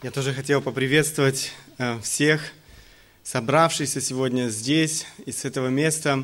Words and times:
Я 0.00 0.12
тоже 0.12 0.32
хотел 0.32 0.62
поприветствовать 0.62 1.50
э, 1.76 1.98
всех, 2.04 2.52
собравшихся 3.24 4.00
сегодня 4.00 4.48
здесь 4.48 5.06
и 5.26 5.32
с 5.32 5.44
этого 5.44 5.66
места. 5.66 6.22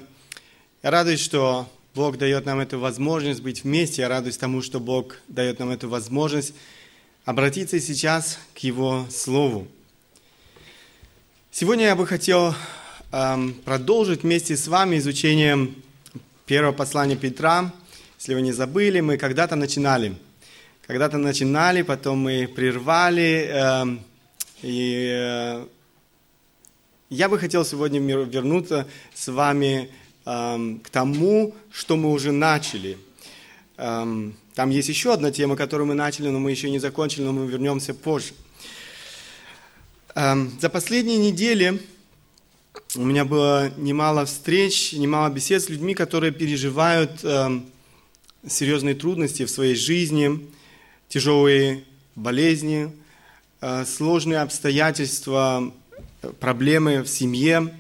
Я 0.85 0.93
радуюсь, 0.93 1.19
что 1.19 1.69
Бог 1.93 2.17
дает 2.17 2.47
нам 2.47 2.61
эту 2.61 2.79
возможность 2.79 3.41
быть 3.41 3.65
вместе. 3.65 4.03
Я 4.03 4.09
радуюсь 4.09 4.37
тому, 4.37 4.63
что 4.63 4.79
Бог 4.79 5.17
дает 5.27 5.59
нам 5.59 5.71
эту 5.71 5.89
возможность 5.89 6.55
обратиться 7.25 7.81
сейчас 7.81 8.39
к 8.55 8.59
Его 8.59 9.09
Слову. 9.11 9.67
Сегодня 11.51 11.87
я 11.87 11.97
бы 11.97 12.07
хотел 12.07 12.55
эм, 13.11 13.55
продолжить 13.55 14.23
вместе 14.23 14.57
с 14.57 14.69
вами 14.69 14.99
изучение 14.99 15.75
первого 16.47 16.71
послания 16.73 17.17
Петра. 17.17 17.73
Если 18.21 18.35
вы 18.35 18.43
не 18.43 18.53
забыли, 18.53 19.01
мы 19.01 19.17
когда-то 19.17 19.57
начинали– 19.57 20.15
когда-то 20.87 21.19
начинали, 21.19 21.83
потом 21.83 22.19
мы 22.19 22.47
прервали. 22.47 23.49
Э, 23.51 23.85
и 24.63 25.11
э, 25.13 25.67
я 27.11 27.29
бы 27.29 27.39
хотел 27.39 27.65
сегодня 27.65 28.01
вернуться 28.01 28.87
с 29.15 29.29
вами 29.29 29.91
э, 30.25 30.77
к 30.83 30.91
тому, 30.91 31.55
что 31.71 31.97
мы 31.97 32.11
уже 32.11 32.33
начали. 32.33 32.99
Э, 33.77 34.31
там 34.55 34.71
есть 34.71 34.89
еще 34.89 35.13
одна 35.13 35.31
тема, 35.31 35.57
которую 35.57 35.87
мы 35.87 35.95
начали, 35.95 36.29
но 36.29 36.39
мы 36.39 36.51
еще 36.51 36.71
не 36.71 36.79
закончили, 36.79 37.25
но 37.25 37.33
мы 37.33 37.47
вернемся 37.47 37.93
позже. 37.93 38.33
За 40.15 40.71
последние 40.71 41.19
недели 41.19 41.83
у 42.95 43.03
меня 43.03 43.25
было 43.25 43.73
немало 43.77 44.27
встреч, 44.27 44.93
немало 44.93 45.29
бесед 45.29 45.61
с 45.61 45.69
людьми, 45.69 45.93
которые 45.93 46.31
переживают 46.31 47.19
серьезные 48.49 48.95
трудности 48.95 49.45
в 49.45 49.51
своей 49.51 49.75
жизни, 49.75 50.39
тяжелые 51.09 51.85
болезни, 52.15 52.91
э, 53.61 53.85
сложные 53.85 54.41
обстоятельства, 54.41 55.73
проблемы 56.41 57.03
в 57.03 57.09
семье. 57.09 57.75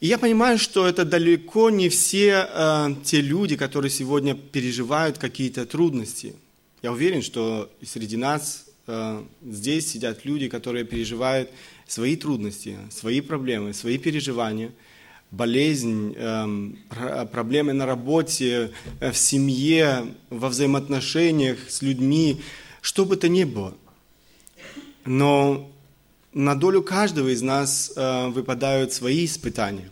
И 0.00 0.06
я 0.06 0.18
понимаю, 0.18 0.58
что 0.58 0.86
это 0.86 1.04
далеко 1.04 1.70
не 1.70 1.88
все 1.88 2.48
э, 2.48 2.94
те 3.04 3.20
люди, 3.20 3.56
которые 3.56 3.90
сегодня 3.90 4.34
переживают 4.34 5.18
какие-то 5.18 5.66
трудности. 5.66 6.36
Я 6.82 6.92
уверен, 6.92 7.22
что 7.22 7.70
среди 7.84 8.16
нас 8.16 8.66
э, 8.86 9.22
здесь 9.44 9.90
сидят 9.90 10.24
люди, 10.24 10.48
которые 10.48 10.84
переживают 10.84 11.50
свои 11.88 12.14
трудности, 12.14 12.78
свои 12.90 13.20
проблемы, 13.20 13.74
свои 13.74 13.98
переживания, 13.98 14.70
болезнь, 15.30 16.14
э, 16.16 17.26
проблемы 17.30 17.72
на 17.72 17.86
работе, 17.86 18.72
э, 19.00 19.12
в 19.12 19.16
семье, 19.16 20.14
во 20.30 20.48
взаимоотношениях 20.48 21.58
с 21.68 21.82
людьми, 21.82 22.40
что 22.80 23.04
бы 23.04 23.16
то 23.16 23.28
ни 23.28 23.44
было. 23.44 23.74
Но 25.04 25.70
на 26.32 26.54
долю 26.54 26.82
каждого 26.82 27.28
из 27.28 27.42
нас 27.42 27.92
э, 27.94 28.28
выпадают 28.28 28.92
свои 28.92 29.24
испытания. 29.24 29.90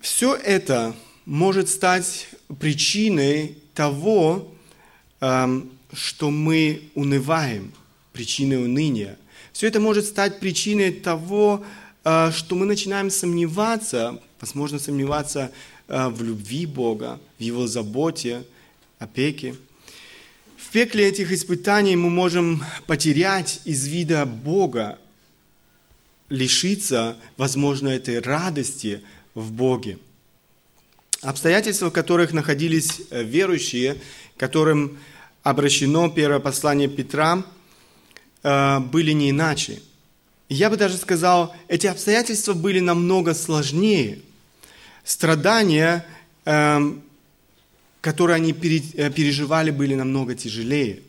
Все 0.00 0.34
это 0.34 0.94
может 1.24 1.68
стать 1.68 2.28
причиной 2.60 3.58
того, 3.74 4.54
эм, 5.20 5.70
что 5.92 6.30
мы 6.30 6.90
унываем, 6.94 7.72
причиной 8.12 8.64
уныния. 8.64 9.18
Все 9.56 9.68
это 9.68 9.80
может 9.80 10.04
стать 10.04 10.38
причиной 10.38 10.92
того, 10.92 11.64
э, 12.04 12.30
что 12.30 12.56
мы 12.56 12.66
начинаем 12.66 13.08
сомневаться, 13.08 14.20
возможно, 14.38 14.78
сомневаться 14.78 15.50
э, 15.88 16.08
в 16.08 16.22
любви 16.22 16.66
Бога, 16.66 17.18
в 17.38 17.42
Его 17.42 17.66
заботе, 17.66 18.44
опеке. 18.98 19.56
В 20.58 20.68
пекле 20.72 21.08
этих 21.08 21.32
испытаний 21.32 21.96
мы 21.96 22.10
можем 22.10 22.62
потерять 22.86 23.62
из 23.64 23.86
вида 23.86 24.26
Бога, 24.26 24.98
лишиться, 26.28 27.16
возможно, 27.38 27.88
этой 27.88 28.18
радости 28.18 29.00
в 29.34 29.52
Боге. 29.52 29.98
Обстоятельства, 31.22 31.88
в 31.88 31.94
которых 31.94 32.34
находились 32.34 33.00
э, 33.08 33.22
верующие, 33.22 34.02
которым 34.36 34.98
обращено 35.42 36.10
первое 36.10 36.40
послание 36.40 36.88
Петра, 36.88 37.42
э, 38.46 38.78
были 38.78 39.10
не 39.10 39.30
иначе. 39.30 39.82
Я 40.48 40.70
бы 40.70 40.76
даже 40.76 40.96
сказал, 40.96 41.54
эти 41.66 41.88
обстоятельства 41.88 42.52
были 42.52 42.78
намного 42.78 43.34
сложнее. 43.34 44.20
Страдания, 45.02 46.06
эм, 46.44 47.02
которые 48.00 48.36
они 48.36 48.52
э, 48.52 49.10
переживали, 49.10 49.72
были 49.72 49.96
намного 49.96 50.36
тяжелее. 50.36 51.02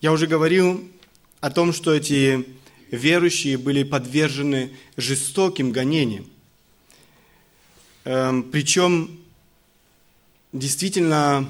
Я 0.00 0.12
уже 0.12 0.26
говорил 0.26 0.88
о 1.40 1.50
том, 1.50 1.74
что 1.74 1.92
эти 1.92 2.46
верующие 2.90 3.58
были 3.58 3.82
подвержены 3.82 4.70
жестоким 4.96 5.70
гонениям. 5.70 6.26
Эм, 8.04 8.44
причем 8.44 9.20
действительно 10.54 11.46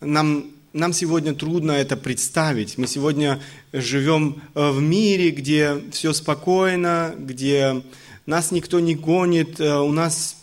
нам, 0.00 0.50
нам 0.76 0.92
сегодня 0.92 1.34
трудно 1.34 1.72
это 1.72 1.96
представить. 1.96 2.76
Мы 2.76 2.86
сегодня 2.86 3.40
живем 3.72 4.42
э, 4.54 4.70
в 4.70 4.80
мире, 4.80 5.30
где 5.30 5.80
все 5.90 6.12
спокойно, 6.12 7.14
где 7.16 7.82
нас 8.26 8.50
никто 8.50 8.78
не 8.78 8.94
гонит, 8.94 9.58
э, 9.58 9.78
у 9.78 9.90
нас 9.90 10.36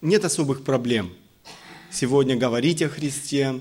нет 0.00 0.24
особых 0.24 0.64
проблем 0.64 1.12
сегодня 1.90 2.36
говорить 2.36 2.82
о 2.82 2.88
Христе, 2.88 3.60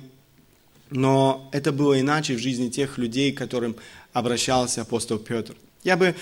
но 0.90 1.48
это 1.52 1.72
было 1.72 2.00
иначе 2.00 2.36
в 2.36 2.40
жизни 2.40 2.70
тех 2.70 2.98
людей, 2.98 3.32
к 3.32 3.38
которым 3.38 3.76
обращался 4.12 4.82
апостол 4.82 5.20
Петр. 5.20 5.56
Я 5.84 5.98
бы 5.98 6.16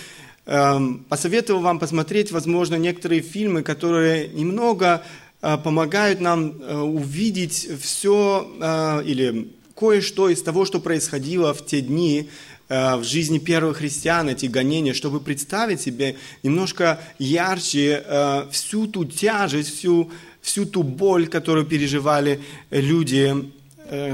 Эм, 0.47 1.05
посоветовал 1.07 1.61
вам 1.61 1.77
посмотреть, 1.77 2.31
возможно, 2.31 2.75
некоторые 2.75 3.21
фильмы, 3.21 3.61
которые 3.61 4.27
немного 4.27 4.87
э, 4.95 5.01
помогают 5.41 6.21
нам 6.21 6.53
э, 6.61 6.77
увидеть 6.77 7.67
все 7.81 8.49
э, 8.59 9.03
или 9.05 9.51
кое-что 9.75 10.29
из 10.29 10.41
того, 10.41 10.65
что 10.65 10.79
происходило 10.79 11.53
в 11.53 11.65
те 11.65 11.81
дни 11.81 12.29
в 12.69 13.03
жизни 13.03 13.37
первых 13.37 13.79
христиан, 13.79 14.29
эти 14.29 14.45
гонения, 14.45 14.93
чтобы 14.93 15.19
представить 15.19 15.81
себе 15.81 16.15
немножко 16.41 17.01
ярче 17.19 18.01
всю 18.49 18.87
ту 18.87 19.03
тяжесть, 19.03 19.75
всю, 19.75 20.09
всю 20.41 20.65
ту 20.65 20.81
боль, 20.81 21.27
которую 21.27 21.65
переживали 21.65 22.39
люди, 22.69 23.51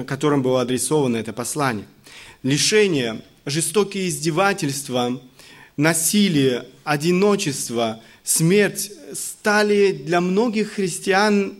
которым 0.07 0.41
было 0.41 0.61
адресовано 0.61 1.17
это 1.17 1.33
послание. 1.33 1.85
Лишение, 2.41 3.21
жестокие 3.45 4.09
издевательства– 4.09 5.21
насилие, 5.77 6.65
одиночество, 6.83 8.01
смерть 8.27 8.91
стали 9.13 9.93
для 9.93 10.19
многих 10.19 10.73
христиан, 10.73 11.55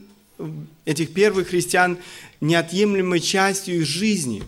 этих 0.83 1.13
первых 1.13 1.47
христиан, 1.47 1.97
неотъемлемой 2.41 3.22
частью 3.22 3.78
их 3.78 3.85
жизни. 3.88 4.44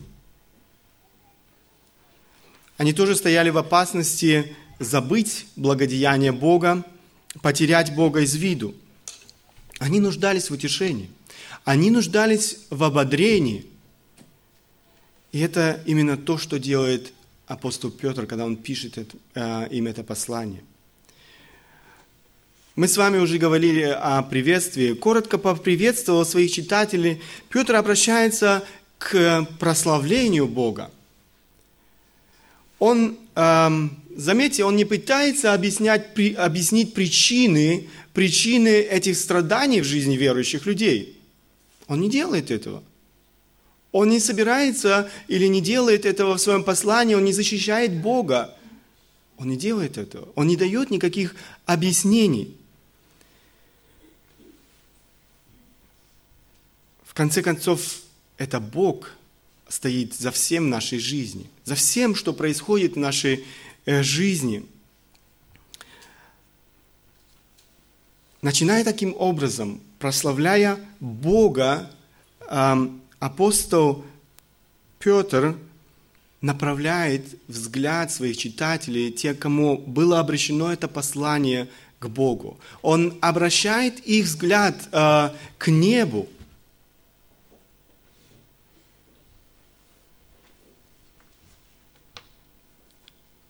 Они 2.76 2.92
тоже 2.92 3.16
стояли 3.16 3.50
в 3.52 3.58
опасности 3.58 4.54
забыть 4.80 5.48
благодеяние 5.56 6.34
Бога, 6.34 6.86
потерять 7.42 7.96
Бога 7.96 8.20
из 8.20 8.36
виду. 8.36 8.76
Они 9.80 10.02
нуждались 10.02 10.50
в 10.50 10.54
утешении. 10.54 11.10
Они 11.64 11.90
нуждались 11.90 12.58
в 12.70 12.84
ободрении. 12.84 13.66
И 15.32 15.40
это 15.40 15.82
именно 15.86 16.18
то, 16.18 16.38
что 16.38 16.60
делает 16.60 17.14
апостол 17.48 17.92
Петр, 17.92 18.26
когда 18.26 18.46
он 18.46 18.58
пишет 18.58 18.98
это, 18.98 19.18
э, 19.36 19.68
им 19.72 19.88
это 19.88 20.04
послание. 20.04 20.64
Мы 22.80 22.88
с 22.88 22.96
вами 22.96 23.18
уже 23.18 23.40
говорили 23.40 23.82
о 23.82 24.22
приветствии. 24.22 24.94
Коротко 24.94 25.38
поприветствовал 25.38 26.26
своих 26.26 26.50
читателей. 26.50 27.22
Петр 27.50 27.76
обращается 27.76 28.64
к 28.98 29.46
прославлению 29.60 30.48
Бога. 30.48 30.90
Он, 32.80 33.18
эм, 33.36 34.02
заметьте, 34.16 34.64
он 34.64 34.78
не 34.78 34.86
пытается 34.86 35.54
объяснять, 35.54 36.18
объяснить 36.38 36.94
причины, 36.94 37.90
причины 38.14 38.70
этих 38.70 39.18
страданий 39.18 39.82
в 39.82 39.86
жизни 39.86 40.16
верующих 40.16 40.66
людей. 40.66 41.20
Он 41.90 42.00
не 42.00 42.10
делает 42.10 42.50
этого. 42.50 42.82
Он 43.92 44.08
не 44.08 44.22
собирается 44.22 45.12
или 45.28 45.48
не 45.48 45.60
делает 45.60 46.06
этого 46.06 46.36
в 46.36 46.40
своем 46.40 46.64
послании, 46.64 47.16
он 47.16 47.26
не 47.26 47.34
защищает 47.34 48.02
Бога. 48.02 48.56
Он 49.38 49.50
не 49.50 49.58
делает 49.58 49.98
этого. 49.98 50.30
Он 50.36 50.48
не 50.48 50.56
дает 50.56 50.92
никаких 50.92 51.36
объяснений. 51.66 52.56
Конце 57.20 57.42
концов, 57.42 57.82
это 58.38 58.62
Бог 58.62 59.12
стоит 59.68 60.14
за 60.14 60.32
всем 60.32 60.70
нашей 60.70 61.00
жизни, 61.00 61.50
за 61.66 61.76
всем, 61.76 62.16
что 62.16 62.32
происходит 62.32 62.94
в 62.94 63.00
нашей 63.00 63.44
э, 63.86 64.04
жизни. 64.04 64.66
Начиная 68.42 68.86
таким 68.86 69.14
образом, 69.18 69.82
прославляя 70.00 70.80
Бога, 71.02 71.92
апостол 73.20 74.06
Петр 75.00 75.58
направляет 76.40 77.26
взгляд 77.50 78.14
своих 78.14 78.38
читателей, 78.38 79.12
те, 79.12 79.34
кому 79.34 79.78
было 79.78 80.22
обращено 80.22 80.72
это 80.72 80.88
послание 80.88 81.68
к 82.00 82.08
Богу. 82.08 82.58
Он 82.82 83.18
обращает 83.20 84.00
их 84.08 84.24
взгляд 84.24 84.88
э, 84.94 85.32
к 85.58 85.68
небу. 85.68 86.30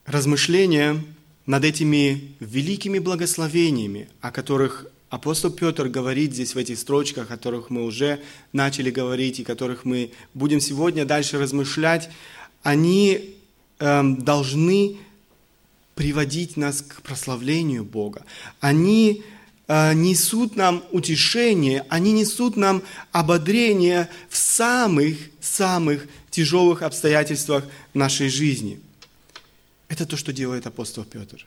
Размышления 0.09 1.05
над 1.45 1.63
этими 1.63 2.33
великими 2.39 2.97
благословениями, 2.97 4.09
о 4.21 4.31
которых 4.31 4.87
апостол 5.11 5.51
Петр 5.51 5.87
говорит 5.87 6.33
здесь 6.33 6.55
в 6.55 6.57
этих 6.57 6.79
строчках, 6.79 7.25
о 7.25 7.27
которых 7.27 7.69
мы 7.69 7.83
уже 7.83 8.19
начали 8.51 8.89
говорить 8.89 9.39
и 9.39 9.43
которых 9.43 9.85
мы 9.85 10.09
будем 10.33 10.61
сегодня 10.61 11.05
дальше 11.05 11.37
размышлять, 11.37 12.09
они 12.63 13.35
э, 13.77 14.03
должны 14.17 14.97
приводить 15.93 16.57
нас 16.57 16.81
к 16.81 17.03
прославлению 17.03 17.83
Бога. 17.83 18.25
Они 18.59 19.21
э, 19.67 19.93
несут 19.93 20.55
нам 20.55 20.83
утешение, 20.89 21.85
они 21.87 22.13
несут 22.13 22.57
нам 22.57 22.81
ободрение 23.11 24.09
в 24.27 24.37
самых-самых 24.37 26.07
тяжелых 26.31 26.81
обстоятельствах 26.81 27.63
нашей 27.93 28.29
жизни. 28.29 28.79
Это 29.89 30.05
то, 30.05 30.15
что 30.15 30.31
делает 30.31 30.65
апостол 30.65 31.03
Петр. 31.03 31.45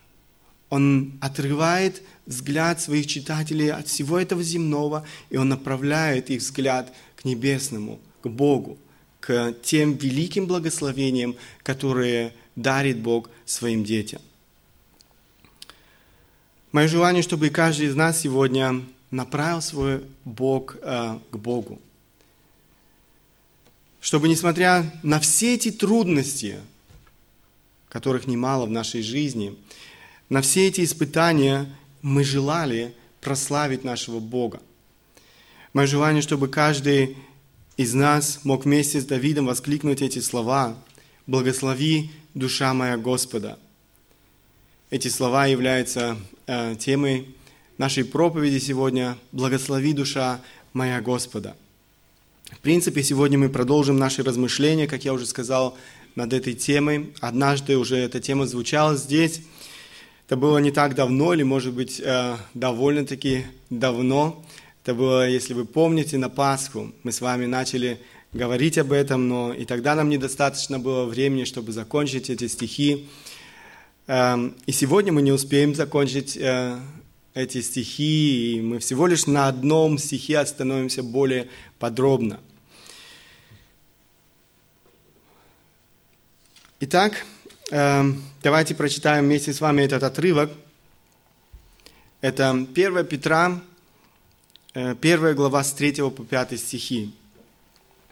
Он 0.69 1.19
отрывает 1.21 2.03
взгляд 2.27 2.81
своих 2.81 3.07
читателей 3.07 3.71
от 3.71 3.89
всего 3.89 4.19
этого 4.19 4.43
земного, 4.43 5.07
и 5.31 5.37
он 5.37 5.49
направляет 5.49 6.31
их 6.31 6.41
взгляд 6.41 6.93
к 7.17 7.25
небесному, 7.25 8.01
к 8.23 8.29
Богу, 8.29 8.79
к 9.21 9.55
тем 9.63 9.95
великим 9.95 10.47
благословениям, 10.47 11.37
которые 11.63 12.35
дарит 12.57 12.99
Бог 12.99 13.31
своим 13.45 13.85
детям. 13.85 14.21
Мое 16.73 16.89
желание, 16.89 17.23
чтобы 17.23 17.51
каждый 17.51 17.87
из 17.87 17.95
нас 17.95 18.21
сегодня 18.21 18.83
направил 19.11 19.61
свой 19.61 20.03
Бог 20.25 20.77
э, 20.81 21.19
к 21.31 21.37
Богу. 21.37 21.81
Чтобы, 24.01 24.29
несмотря 24.29 24.91
на 25.03 25.21
все 25.21 25.55
эти 25.55 25.71
трудности, 25.71 26.61
которых 27.93 28.27
немало 28.27 28.65
в 28.65 28.71
нашей 28.71 29.03
жизни, 29.03 29.55
на 30.31 30.41
все 30.41 30.67
эти 30.67 30.83
испытания 30.83 31.69
мы 32.01 32.25
желали 32.25 32.95
прославить 33.21 33.85
нашего 33.85 34.19
Бога. 34.19 34.63
Мое 35.75 35.87
желание, 35.87 36.23
чтобы 36.23 36.49
каждый 36.49 37.19
из 37.77 37.93
нас 37.93 38.41
мог 38.45 38.65
вместе 38.65 38.99
с 38.99 39.05
Давидом 39.05 39.45
воскликнуть 39.45 40.01
эти 40.01 40.21
слова 40.21 40.75
«Благослови, 41.27 42.11
душа 42.33 42.73
моя 42.73 42.97
Господа». 42.97 43.59
Эти 44.89 45.09
слова 45.09 45.45
являются 45.45 46.17
э, 46.47 46.77
темой 46.79 47.29
нашей 47.77 48.07
проповеди 48.07 48.59
сегодня 48.59 49.19
«Благослови 49.33 49.93
душа 49.93 50.41
моя 50.73 51.03
Господа». 51.03 51.55
В 52.51 52.59
принципе, 52.61 53.03
сегодня 53.03 53.39
мы 53.39 53.51
продолжим 53.51 53.99
наши 53.99 54.23
размышления, 54.23 54.87
как 54.87 55.05
я 55.05 55.13
уже 55.13 55.27
сказал, 55.27 55.77
над 56.15 56.33
этой 56.33 56.55
темой. 56.55 57.13
Однажды 57.21 57.77
уже 57.77 57.97
эта 57.97 58.21
тема 58.21 58.47
звучала 58.47 58.97
здесь. 58.97 59.43
Это 60.27 60.37
было 60.37 60.59
не 60.59 60.71
так 60.71 60.95
давно, 60.95 61.35
или, 61.35 61.43
может 61.43 61.75
быть, 61.75 62.01
э, 62.01 62.37
довольно-таки 62.55 63.45
давно. 63.71 64.45
Это 64.83 64.95
было, 64.95 65.29
если 65.29 65.55
вы 65.55 65.65
помните, 65.65 66.19
на 66.19 66.29
Пасху. 66.29 66.93
Мы 67.03 67.13
с 67.13 67.21
вами 67.21 67.47
начали 67.47 67.99
говорить 68.33 68.79
об 68.79 68.93
этом, 68.93 69.29
но 69.29 69.53
и 69.53 69.65
тогда 69.65 69.95
нам 69.95 70.09
недостаточно 70.09 70.79
было 70.79 71.05
времени, 71.05 71.45
чтобы 71.45 71.73
закончить 71.73 72.31
эти 72.31 72.49
стихи. 72.49 73.09
Эм, 74.07 74.57
и 74.67 74.73
сегодня 74.73 75.13
мы 75.13 75.23
не 75.23 75.33
успеем 75.33 75.75
закончить 75.75 76.37
э, 76.37 76.79
эти 77.35 77.61
стихи, 77.61 78.57
и 78.57 78.61
мы 78.61 78.79
всего 78.79 79.07
лишь 79.07 79.27
на 79.27 79.49
одном 79.49 79.99
стихе 79.99 80.39
остановимся 80.39 81.03
более 81.03 81.49
подробно. 81.79 82.41
Итак, 86.85 87.25
эм, 87.71 88.21
давайте 88.43 88.75
прочитаем 88.75 89.27
вместе 89.27 89.53
с 89.53 89.61
вами 89.61 89.83
этот 89.83 90.03
отрывок. 90.03 90.51
Это 92.21 92.51
1 92.51 93.07
Петра, 93.07 93.61
1 94.75 94.99
э, 95.01 95.35
глава 95.35 95.63
с 95.63 95.73
3 95.75 96.11
по 96.11 96.25
5 96.25 96.59
стихи. 96.59 97.15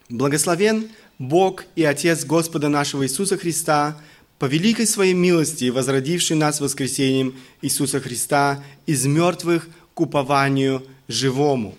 «Благословен 0.09 0.89
Бог 1.19 1.65
и 1.75 1.83
Отец 1.83 2.25
Господа 2.25 2.69
нашего 2.69 3.05
Иисуса 3.05 3.37
Христа, 3.37 4.01
по 4.39 4.45
великой 4.45 4.87
своей 4.87 5.15
милости, 5.15 5.69
возродивший 5.71 6.37
нас 6.37 6.61
воскресением 6.61 7.35
Иисуса 7.63 7.99
Христа 7.99 8.63
из 8.87 9.05
мертвых 9.05 9.69
к 9.95 10.01
упованию 10.01 10.87
живому, 11.09 11.77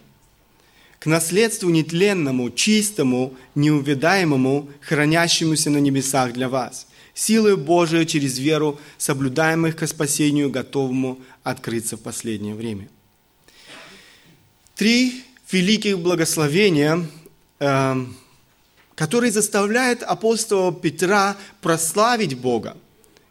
к 1.02 1.08
наследству 1.08 1.72
нетленному, 1.72 2.52
чистому, 2.52 3.34
неувядаемому, 3.56 4.70
хранящемуся 4.82 5.72
на 5.72 5.80
небесах 5.80 6.34
для 6.34 6.48
вас, 6.48 6.86
силой 7.16 7.58
Божией 7.58 8.06
через 8.06 8.38
веру, 8.38 8.80
соблюдаемых 9.00 9.76
к 9.76 9.88
спасению, 9.88 10.52
готовому 10.52 11.18
открыться 11.42 11.98
в 11.98 12.02
последнее 12.02 12.54
время. 12.54 12.88
Три 14.76 15.24
великих 15.52 15.98
благословения 15.98 17.08
э, 17.60 18.06
который 18.94 19.32
заставляет 19.32 20.04
апостола 20.04 20.72
Петра 20.72 21.36
прославить 21.62 22.38
Бога, 22.38 22.78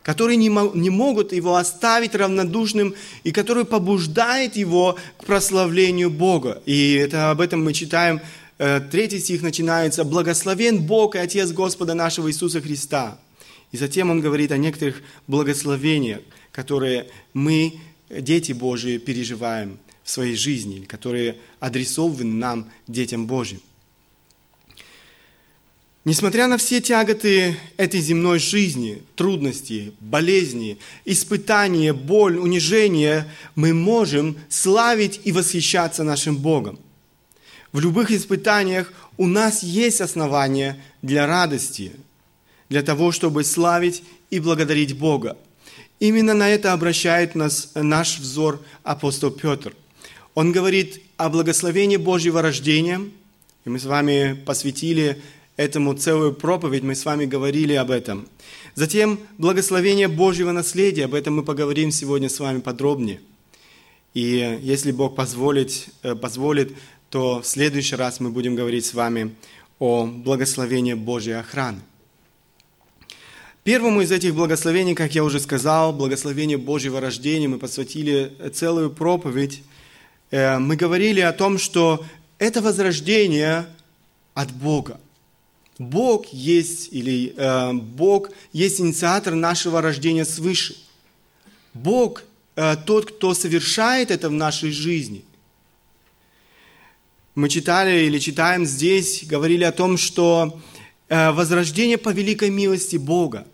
которые 0.03 0.37
не, 0.37 0.49
не 0.79 0.91
могут 0.91 1.33
его 1.33 1.57
оставить 1.57 2.15
равнодушным 2.15 2.95
и 3.23 3.33
который 3.33 3.65
побуждает 3.65 4.57
его 4.57 4.97
к 5.19 5.27
прославлению 5.27 6.11
Бога. 6.11 6.63
И 6.67 6.95
это, 6.95 7.31
об 7.31 7.41
этом 7.41 7.63
мы 7.63 7.73
читаем, 7.73 8.21
э, 8.59 8.81
третий 8.91 9.19
стих 9.19 9.43
начинается 9.43 10.05
«Благословен 10.05 10.83
Бог 10.83 11.17
и 11.17 11.19
Отец 11.19 11.53
Господа 11.53 11.95
нашего 11.95 12.31
Иисуса 12.31 12.61
Христа». 12.61 13.19
И 13.73 13.77
затем 13.77 14.11
он 14.11 14.21
говорит 14.21 14.53
о 14.53 14.57
некоторых 14.57 15.03
благословениях, 15.27 16.21
которые 16.51 17.07
мы, 17.35 17.75
дети 18.09 18.53
Божии, 18.53 18.99
переживаем 18.99 19.79
в 20.03 20.11
своей 20.11 20.35
жизни, 20.35 20.81
которые 20.87 21.37
адресованы 21.61 22.25
нам, 22.25 22.71
детям 22.89 23.27
Божьим. 23.27 23.61
Несмотря 26.07 26.47
на 26.47 26.57
все 26.57 26.81
тяготы 26.81 27.59
этой 27.77 28.01
земной 28.01 28.39
жизни, 28.39 29.03
трудности, 29.17 29.93
болезни, 30.01 30.79
испытания, 31.05 31.93
боль, 31.93 32.39
унижение, 32.39 33.31
мы 33.55 33.75
можем 33.75 34.39
славить 34.49 35.21
и 35.25 35.33
восхищаться 35.33 36.03
нашим 36.03 36.39
Богом. 36.39 36.79
В 37.73 37.81
любых 37.81 38.11
испытаниях 38.13 38.91
у 39.19 39.27
нас 39.27 39.63
есть 39.63 40.01
основания 40.01 40.83
для 41.03 41.27
радости, 41.27 41.93
для 42.71 42.83
того, 42.83 43.13
чтобы 43.13 43.45
славить 43.45 44.03
и 44.31 44.41
благодарить 44.41 44.97
Бога. 44.97 45.37
Именно 45.99 46.33
на 46.33 46.49
это 46.49 46.73
обращает 46.73 47.35
нас 47.35 47.73
наш 47.75 48.19
взор 48.19 48.63
апостол 48.85 49.31
Петр. 49.31 49.77
Он 50.35 50.51
говорит 50.51 51.03
о 51.19 51.29
благословении 51.29 51.99
Божьего 51.99 52.41
рождения, 52.41 53.03
и 53.67 53.69
мы 53.69 53.79
с 53.79 53.85
вами 53.85 54.33
посвятили 54.47 55.21
этому 55.57 55.95
целую 55.95 56.33
проповедь, 56.33 56.83
мы 56.83 56.95
с 56.95 57.05
вами 57.05 57.27
говорили 57.27 57.75
об 57.75 57.91
этом. 57.91 58.29
Затем 58.75 59.21
благословение 59.39 60.09
Божьего 60.09 60.53
наследия, 60.53 61.05
об 61.05 61.15
этом 61.15 61.37
мы 61.37 61.43
поговорим 61.43 61.91
сегодня 61.91 62.29
с 62.29 62.41
вами 62.41 62.61
подробнее. 62.61 63.21
И 64.15 64.59
если 64.63 64.91
Бог 64.91 65.15
позволит, 65.15 65.89
э, 66.03 66.15
позволит, 66.15 66.73
то 67.11 67.41
в 67.41 67.47
следующий 67.47 67.97
раз 67.97 68.21
мы 68.21 68.31
будем 68.31 68.55
говорить 68.55 68.87
с 68.87 68.95
вами 68.95 69.35
о 69.79 70.07
благословении 70.07 70.95
Божьей 70.95 71.35
охраны. 71.35 71.81
Первому 73.63 74.01
из 74.01 74.11
этих 74.11 74.35
благословений, 74.35 74.95
как 74.95 75.15
я 75.15 75.23
уже 75.23 75.39
сказал, 75.39 75.93
благословение 75.93 76.57
Божьего 76.57 77.01
рождения, 77.01 77.47
мы 77.47 77.59
посвятили 77.59 78.33
целую 78.55 78.91
проповедь. 78.91 79.63
Э, 80.31 80.59
мы 80.59 80.77
говорили 80.77 81.21
о 81.21 81.33
том, 81.33 81.59
что 81.59 82.05
это 82.39 82.63
возрождение 82.63 83.67
от 84.35 84.51
Бога. 84.53 84.99
Бог 85.81 86.27
есть, 86.27 86.93
или 86.93 87.33
э, 87.35 87.73
Бог 87.73 88.29
есть 88.53 88.83
инициатор 88.83 89.35
нашего 89.35 89.81
рождения 89.81 90.27
свыше. 90.27 90.77
Бог 91.73 92.23
э, 92.55 92.77
тот, 92.85 93.11
кто 93.11 93.33
совершает 93.33 94.11
это 94.11 94.29
в 94.29 94.33
нашей 94.33 94.73
жизни. 94.73 95.25
Мы 97.35 97.49
читали 97.49 98.05
или 98.05 98.19
читаем 98.19 98.67
здесь, 98.67 99.25
говорили 99.25 99.65
о 99.65 99.73
том, 99.73 99.97
что 99.97 100.61
э, 101.09 101.31
возрождение 101.31 101.97
по 101.97 102.11
великой 102.11 102.51
милости 102.51 102.97
Бога. 102.97 103.47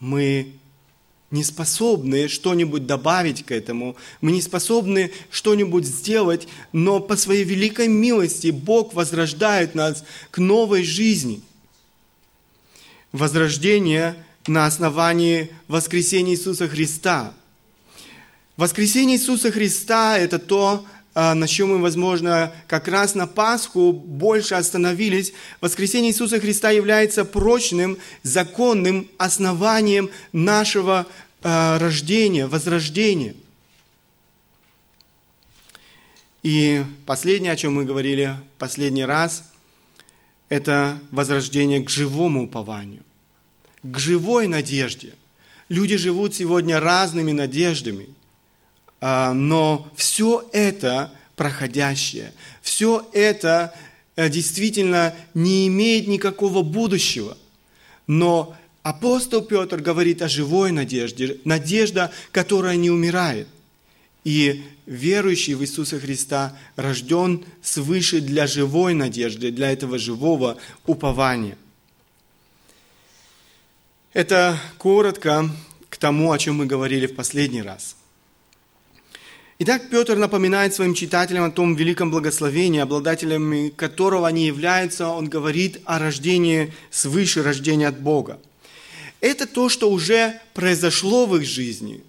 Мы 0.00 0.54
не 1.30 1.44
способны 1.44 2.28
что-нибудь 2.28 2.86
добавить 2.86 3.44
к 3.44 3.52
этому, 3.52 3.96
мы 4.20 4.32
не 4.32 4.42
способны 4.42 5.12
что-нибудь 5.30 5.86
сделать, 5.86 6.48
но 6.72 7.00
по 7.00 7.16
своей 7.16 7.44
великой 7.44 7.88
милости 7.88 8.48
Бог 8.48 8.94
возрождает 8.94 9.74
нас 9.74 10.04
к 10.30 10.38
новой 10.38 10.82
жизни. 10.82 11.40
Возрождение 13.12 14.16
на 14.46 14.66
основании 14.66 15.50
воскресения 15.68 16.34
Иисуса 16.34 16.68
Христа. 16.68 17.32
Воскресение 18.56 19.16
Иисуса 19.16 19.52
Христа– 19.52 20.18
это 20.18 20.38
то, 20.38 20.84
на 21.14 21.48
чем 21.48 21.70
мы, 21.70 21.78
возможно, 21.78 22.52
как 22.68 22.86
раз 22.86 23.14
на 23.14 23.26
Пасху 23.26 23.92
больше 23.92 24.54
остановились, 24.54 25.32
воскресение 25.60 26.12
Иисуса 26.12 26.38
Христа 26.38 26.70
является 26.70 27.24
прочным, 27.24 27.98
законным 28.22 29.10
основанием 29.18 30.10
нашего 30.32 31.06
а, 31.42 31.78
рождения, 31.78 32.46
возрождения. 32.46 33.34
И 36.44 36.84
последнее, 37.06 37.52
о 37.52 37.56
чем 37.56 37.74
мы 37.74 37.84
говорили 37.84 38.36
последний 38.58 39.04
раз, 39.04 39.44
это 40.48 40.98
возрождение 41.10 41.82
к 41.82 41.90
живому 41.90 42.44
упованию, 42.44 43.02
к 43.82 43.98
живой 43.98 44.46
надежде. 44.46 45.14
Люди 45.68 45.96
живут 45.96 46.34
сегодня 46.36 46.78
разными 46.78 47.32
надеждами– 47.32 48.08
а, 48.19 48.19
но 49.00 49.90
все 49.96 50.48
это 50.52 51.10
проходящее, 51.36 52.34
все 52.60 53.08
это 53.14 53.74
э, 54.14 54.28
действительно 54.28 55.14
не 55.32 55.68
имеет 55.68 56.06
никакого 56.06 56.62
будущего. 56.62 57.38
Но 58.06 58.54
апостол 58.82 59.40
Петр 59.40 59.80
говорит 59.80 60.20
о 60.20 60.28
живой 60.28 60.70
надежде, 60.70 61.38
надежда, 61.44 62.12
которая 62.30 62.76
не 62.76 62.90
умирает. 62.90 63.48
И 64.22 64.62
верующий 64.84 65.54
в 65.54 65.62
Иисуса 65.62 65.98
Христа 65.98 66.54
рожден 66.76 67.46
свыше 67.62 68.20
для 68.20 68.46
живой 68.46 68.92
надежды, 68.92 69.50
для 69.50 69.72
этого 69.72 69.96
живого 69.96 70.58
упования. 70.84 71.56
Это 74.12 74.60
коротко 74.76 75.48
к 75.88 75.96
тому, 75.96 76.32
о 76.32 76.38
чем 76.38 76.56
мы 76.56 76.66
говорили 76.66 77.06
в 77.06 77.14
последний 77.14 77.62
раз– 77.62 77.96
Итак, 79.62 79.90
Петр 79.90 80.16
напоминает 80.16 80.72
своим 80.72 80.94
читателям 80.94 81.44
о 81.44 81.50
том 81.50 81.74
великом 81.74 82.10
благословении, 82.10 82.80
обладателями 82.80 83.68
которого 83.68 84.26
они 84.26 84.46
являются. 84.46 85.08
Он 85.08 85.28
говорит 85.28 85.82
о 85.84 85.98
рождении 85.98 86.72
свыше, 86.90 87.42
рождения 87.42 87.88
от 87.88 88.00
Бога. 88.00 88.40
Это 89.20 89.46
то, 89.46 89.68
что 89.68 89.90
уже 89.90 90.40
произошло 90.54 91.26
в 91.26 91.36
их 91.36 91.44
жизни, 91.44 92.02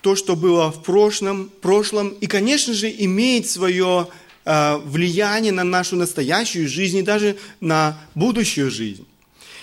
то, 0.00 0.16
что 0.16 0.34
было 0.34 0.72
в 0.72 0.82
прошлом, 0.82 1.48
прошлом 1.60 2.08
и, 2.08 2.26
конечно 2.26 2.74
же, 2.74 2.90
имеет 2.90 3.48
свое 3.48 4.08
э, 4.44 4.78
влияние 4.78 5.52
на 5.52 5.62
нашу 5.62 5.94
настоящую 5.94 6.68
жизнь 6.68 6.98
и 6.98 7.02
даже 7.02 7.36
на 7.60 7.96
будущую 8.16 8.72
жизнь. 8.72 9.06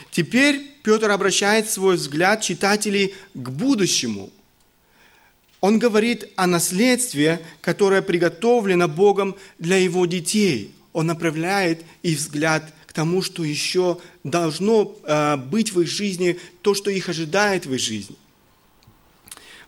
Теперь 0.10 0.62
Петр 0.84 1.12
обращает 1.12 1.70
свой 1.70 1.98
взгляд 1.98 2.40
читателей 2.40 3.14
к 3.34 3.50
будущему– 3.50 4.30
он 5.62 5.78
говорит 5.78 6.30
о 6.36 6.48
наследстве, 6.48 7.42
которое 7.62 8.02
приготовлено 8.02 8.88
Богом 8.88 9.36
для 9.58 9.78
его 9.78 10.06
детей. 10.06 10.74
Он 10.94 11.08
направляет 11.08 11.84
их 12.02 12.18
взгляд 12.18 12.74
к 12.86 12.94
тому, 12.94 13.22
что 13.22 13.44
еще 13.44 14.00
должно 14.24 14.96
э, 15.04 15.38
быть 15.38 15.74
в 15.74 15.82
их 15.82 15.88
жизни, 15.88 16.40
то, 16.62 16.74
что 16.74 16.90
их 16.90 17.10
ожидает 17.10 17.66
в 17.66 17.74
их 17.74 17.80
жизни. 17.80 18.16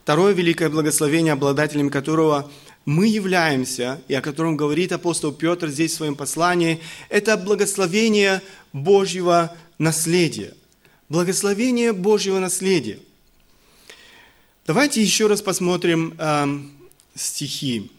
Второе 0.04 0.34
великое 0.34 0.70
благословение, 0.70 1.34
обладателем 1.34 1.90
которого 1.90 2.50
мы 2.86 3.08
являемся, 3.08 4.02
и 4.08 4.16
о 4.16 4.22
котором 4.22 4.58
говорит 4.58 4.92
апостол 4.92 5.32
Петр 5.32 5.68
здесь 5.68 5.92
в 5.92 5.98
своем 5.98 6.16
послании, 6.16 6.80
это 7.10 7.38
благословение 7.38 8.42
Божьего 8.74 9.56
наследия. 9.78 10.56
Благословение 11.10 11.94
Божьего 11.94 12.40
наследия– 12.40 12.98
Давайте 14.68 15.02
еще 15.02 15.26
раз 15.26 15.42
посмотрим 15.42 16.14
э, 16.20 16.46
стихи, 17.16 17.92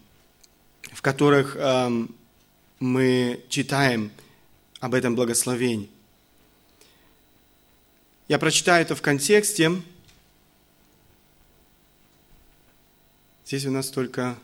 в 0.92 1.02
которых 1.02 1.56
э, 1.56 2.06
мы 2.78 3.44
читаем 3.48 4.12
об 4.78 4.94
этом 4.94 5.16
благословении. 5.16 5.90
Я 8.28 8.38
прочитаю 8.38 8.82
это 8.82 8.94
в 8.94 9.02
контексте. 9.02 9.82
Здесь 13.44 13.66
у 13.66 13.72
нас 13.72 13.90
только... 13.90 14.38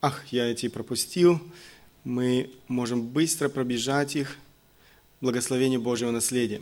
Ах, 0.00 0.26
я 0.32 0.50
эти 0.50 0.68
пропустил. 0.68 1.40
Мы 2.02 2.50
можем 2.66 3.06
быстро 3.06 3.48
пробежать 3.48 4.16
их. 4.16 4.36
Благословение 5.20 5.78
Божьего 5.78 6.10
наследия. 6.10 6.60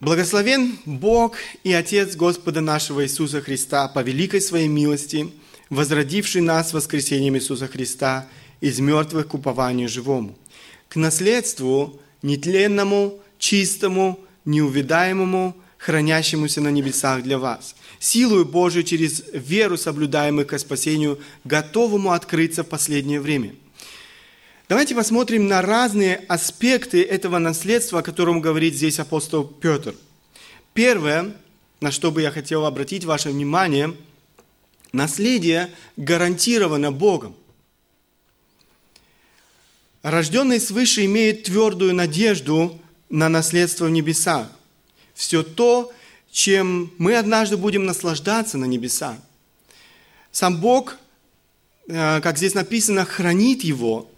Благословен 0.00 0.78
Бог 0.84 1.36
и 1.64 1.72
Отец 1.72 2.14
Господа 2.14 2.60
нашего 2.60 3.04
Иисуса 3.04 3.40
Христа 3.40 3.88
по 3.88 3.98
великой 4.00 4.40
своей 4.40 4.68
милости, 4.68 5.28
возродивший 5.70 6.40
нас 6.40 6.72
воскресением 6.72 7.36
Иисуса 7.36 7.66
Христа 7.66 8.28
из 8.60 8.78
мертвых 8.78 9.26
к 9.26 9.34
упованию 9.34 9.88
живому, 9.88 10.38
к 10.88 10.94
наследству 10.94 12.00
нетленному, 12.22 13.18
чистому, 13.40 14.20
неувидаемому, 14.44 15.56
хранящемуся 15.78 16.60
на 16.60 16.70
небесах 16.70 17.24
для 17.24 17.38
вас, 17.40 17.74
силою 17.98 18.44
Божию 18.44 18.84
через 18.84 19.24
веру 19.32 19.76
соблюдаемых 19.76 20.46
к 20.46 20.58
спасению, 20.60 21.18
готовому 21.42 22.12
открыться 22.12 22.62
в 22.62 22.68
последнее 22.68 23.20
время– 23.20 23.56
Давайте 24.68 24.94
посмотрим 24.94 25.46
на 25.46 25.62
разные 25.62 26.16
аспекты 26.28 27.02
этого 27.02 27.38
наследства, 27.38 28.00
о 28.00 28.02
котором 28.02 28.42
говорит 28.42 28.74
здесь 28.74 28.98
апостол 28.98 29.42
Петр. 29.42 29.94
Первое, 30.74 31.34
на 31.80 31.90
что 31.90 32.10
бы 32.10 32.20
я 32.20 32.30
хотел 32.30 32.66
обратить 32.66 33.06
ваше 33.06 33.30
внимание, 33.30 33.96
наследие 34.92 35.70
гарантировано 35.96 36.92
Богом. 36.92 37.34
Рожденный 40.02 40.60
свыше 40.60 41.06
имеет 41.06 41.44
твердую 41.44 41.94
надежду 41.94 42.78
на 43.08 43.30
наследство 43.30 43.86
в 43.86 43.90
небесах. 43.90 44.48
Все 45.14 45.42
то, 45.42 45.90
чем 46.30 46.92
мы 46.98 47.16
однажды 47.16 47.56
будем 47.56 47.86
наслаждаться 47.86 48.58
на 48.58 48.66
небесах. 48.66 49.16
Сам 50.30 50.60
Бог, 50.60 50.98
э, 51.88 52.20
как 52.20 52.36
здесь 52.36 52.52
написано, 52.52 53.06
хранит 53.06 53.64
его– 53.64 54.10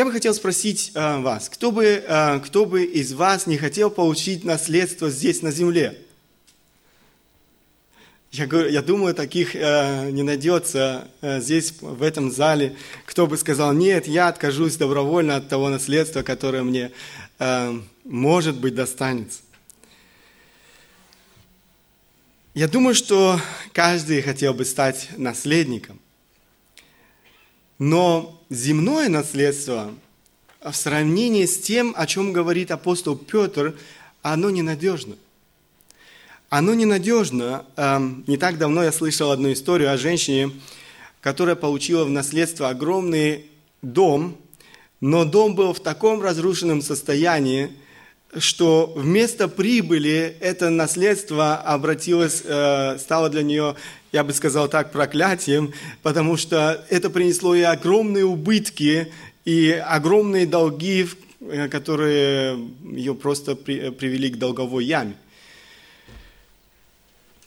я 0.00 0.06
бы 0.06 0.12
хотел 0.12 0.32
спросить 0.32 0.92
э, 0.94 1.18
вас, 1.18 1.50
кто 1.50 1.70
бы, 1.70 1.84
э, 1.84 2.40
кто 2.40 2.64
бы 2.64 2.84
из 2.84 3.12
вас 3.12 3.46
не 3.46 3.58
хотел 3.58 3.90
получить 3.90 4.44
наследство 4.44 5.10
здесь 5.10 5.42
на 5.42 5.50
земле? 5.50 5.98
Я, 8.32 8.46
я 8.46 8.80
думаю, 8.80 9.14
таких 9.14 9.54
э, 9.54 10.10
не 10.10 10.22
найдется 10.22 11.06
э, 11.20 11.42
здесь, 11.42 11.74
в 11.82 12.02
этом 12.02 12.30
зале, 12.30 12.78
кто 13.04 13.26
бы 13.26 13.36
сказал, 13.36 13.74
нет, 13.74 14.06
я 14.06 14.28
откажусь 14.28 14.76
добровольно 14.76 15.36
от 15.36 15.50
того 15.50 15.68
наследства, 15.68 16.22
которое 16.22 16.62
мне, 16.62 16.92
э, 17.38 17.78
может 18.04 18.56
быть, 18.56 18.74
достанется. 18.74 19.40
Я 22.54 22.68
думаю, 22.68 22.94
что 22.94 23.38
каждый 23.74 24.22
хотел 24.22 24.54
бы 24.54 24.64
стать 24.64 25.10
наследником– 25.18 26.00
но 27.80 28.38
земное 28.50 29.08
наследство 29.08 29.94
в 30.62 30.74
сравнении 30.74 31.46
с 31.46 31.58
тем, 31.58 31.94
о 31.96 32.06
чем 32.06 32.34
говорит 32.34 32.70
апостол 32.70 33.16
Петр, 33.16 33.74
оно 34.20 34.50
ненадежно. 34.50 35.16
Оно 36.50 36.74
ненадежно. 36.74 37.64
Эм, 37.76 38.22
не 38.26 38.36
так 38.36 38.58
давно 38.58 38.84
я 38.84 38.92
слышал 38.92 39.30
одну 39.30 39.50
историю 39.50 39.90
о 39.90 39.96
женщине, 39.96 40.50
которая 41.22 41.56
получила 41.56 42.04
в 42.04 42.10
наследство 42.10 42.68
огромный 42.68 43.46
дом, 43.80 44.36
но 45.00 45.24
дом 45.24 45.54
был 45.54 45.72
в 45.72 45.80
таком 45.80 46.20
разрушенном 46.20 46.82
состоянии, 46.82 47.70
что 48.38 48.92
вместо 48.96 49.48
прибыли 49.48 50.36
это 50.40 50.70
наследство 50.70 51.56
обратилось, 51.56 52.42
э, 52.44 52.98
стало 52.98 53.28
для 53.28 53.42
нее 53.42 53.76
я 54.12 54.24
бы 54.24 54.32
сказал 54.32 54.68
так, 54.68 54.90
проклятием, 54.92 55.72
потому 56.02 56.36
что 56.36 56.84
это 56.90 57.10
принесло 57.10 57.54
ей 57.54 57.66
огромные 57.66 58.24
убытки 58.24 59.12
и 59.44 59.70
огромные 59.70 60.46
долги, 60.46 61.08
э, 61.40 61.68
которые 61.68 62.58
ее 62.82 63.14
просто 63.14 63.54
привели 63.56 64.30
к 64.30 64.36
долговой 64.36 64.84
яме. 64.84 65.14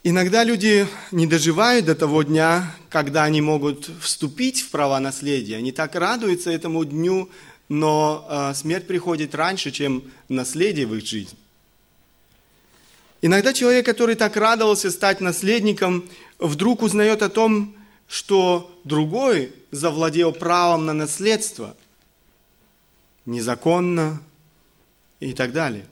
Иногда 0.05 0.43
люди 0.43 0.85
не 1.11 1.27
доживают 1.27 1.85
до 1.85 1.95
того 1.95 2.23
дня, 2.23 2.75
когда 2.89 3.23
они 3.23 3.41
могут 3.41 3.89
вступить 4.01 4.61
в 4.61 4.69
права 4.69 4.99
наследия. 4.99 5.55
Они 5.55 5.71
так 5.71 5.95
радуются 5.95 6.51
этому 6.51 6.83
дню, 6.83 7.29
но 7.73 8.27
э, 8.29 8.53
смерть 8.53 8.85
приходит 8.85 9.33
раньше, 9.33 9.71
чем 9.71 10.03
наследие 10.29 10.85
в 10.85 10.93
их 10.93 11.07
жизнь. 11.07 11.35
Иногда 13.23 13.51
человек, 13.51 13.83
который 13.83 14.13
так 14.13 14.37
радовался 14.37 14.91
стать 14.91 15.21
наследником, 15.21 16.07
вдруг 16.37 16.83
узнает 16.83 17.23
о 17.23 17.29
том, 17.29 17.75
что 18.07 18.79
другой 18.83 19.53
завладел 19.71 20.33
правом 20.33 20.85
на 20.85 20.93
наследство 20.93 21.75
незаконно 23.25 24.21
и 25.19 25.33
так 25.33 25.51
далее. 25.51 25.87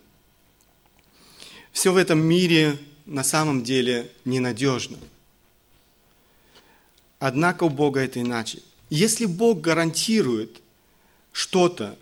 Все 1.72 1.92
в 1.92 1.98
этом 1.98 2.20
мире 2.20 2.78
на 3.08 3.24
самом 3.24 3.64
деле 3.64 4.12
ненадежно. 4.24 5.00
Однако 7.18 7.64
у 7.64 7.70
Бога 7.70 8.02
это 8.02 8.22
иначе. 8.22 8.60
Если 8.92 9.26
Бог 9.26 9.62
гарантирует 9.62 10.62
что-то, 11.32 11.98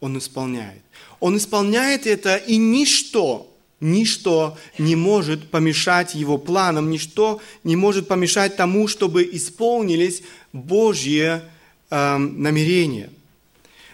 Он 0.00 0.18
исполняет. 0.18 0.82
Он 1.20 1.36
исполняет 1.36 2.06
это, 2.06 2.36
и 2.36 2.56
ничто 2.56 3.50
Ничто 3.80 4.58
не 4.76 4.94
может 4.94 5.48
помешать 5.48 6.14
его 6.14 6.36
планам, 6.36 6.90
ничто 6.90 7.40
не 7.64 7.76
может 7.76 8.08
помешать 8.08 8.56
тому, 8.56 8.88
чтобы 8.88 9.24
исполнились 9.32 10.22
Божьи 10.52 11.40
э, 11.90 12.16
намерения. 12.18 13.08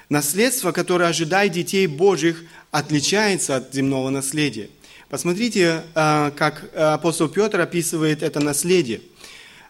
Наследство, 0.08 0.72
которое 0.72 1.08
ожидает 1.08 1.52
детей 1.52 1.86
Божьих, 1.86 2.42
отличается 2.72 3.56
от 3.56 3.72
земного 3.72 4.10
наследия. 4.10 4.70
Посмотрите, 5.08 5.84
э, 5.94 6.32
как 6.36 6.68
апостол 6.74 7.28
Петр 7.28 7.60
описывает 7.60 8.24
это 8.24 8.40
наследие. 8.40 9.02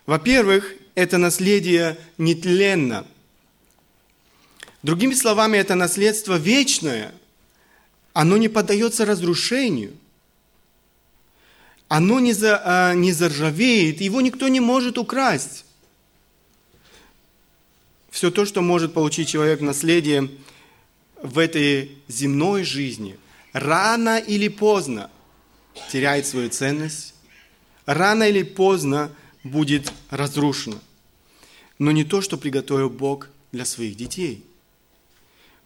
Во-первых, 0.06 0.72
это 0.94 1.18
наследие 1.18 1.98
нетленно. 2.16 3.06
Другими 4.86 5.14
словами, 5.14 5.58
это 5.58 5.74
наследство 5.74 6.38
вечное. 6.38 7.12
Оно 8.12 8.36
не 8.36 8.48
поддается 8.48 9.04
разрушению– 9.04 9.92
оно 11.88 12.20
не, 12.20 12.32
за, 12.32 12.60
а, 12.64 12.94
не 12.94 13.12
заржавеет, 13.12 14.00
его 14.00 14.20
никто 14.20 14.48
не 14.48 14.60
может 14.60 14.98
украсть. 14.98 15.64
Все 18.10 18.30
то, 18.30 18.44
что 18.44 18.62
может 18.62 18.92
получить 18.92 19.28
человек 19.28 19.60
в 19.60 19.64
наследие 19.64 20.30
в 21.22 21.38
этой 21.38 21.92
земной 22.08 22.64
жизни, 22.64 23.16
рано 23.52 24.18
или 24.18 24.48
поздно 24.48 25.10
теряет 25.92 26.26
свою 26.26 26.48
ценность, 26.48 27.14
рано 27.84 28.24
или 28.24 28.42
поздно 28.42 29.12
будет 29.44 29.92
разрушено. 30.10 30.78
Но 31.78 31.92
не 31.92 32.04
то, 32.04 32.20
что 32.20 32.36
приготовил 32.36 32.90
Бог 32.90 33.28
для 33.52 33.64
своих 33.64 33.96
детей. 33.96 34.44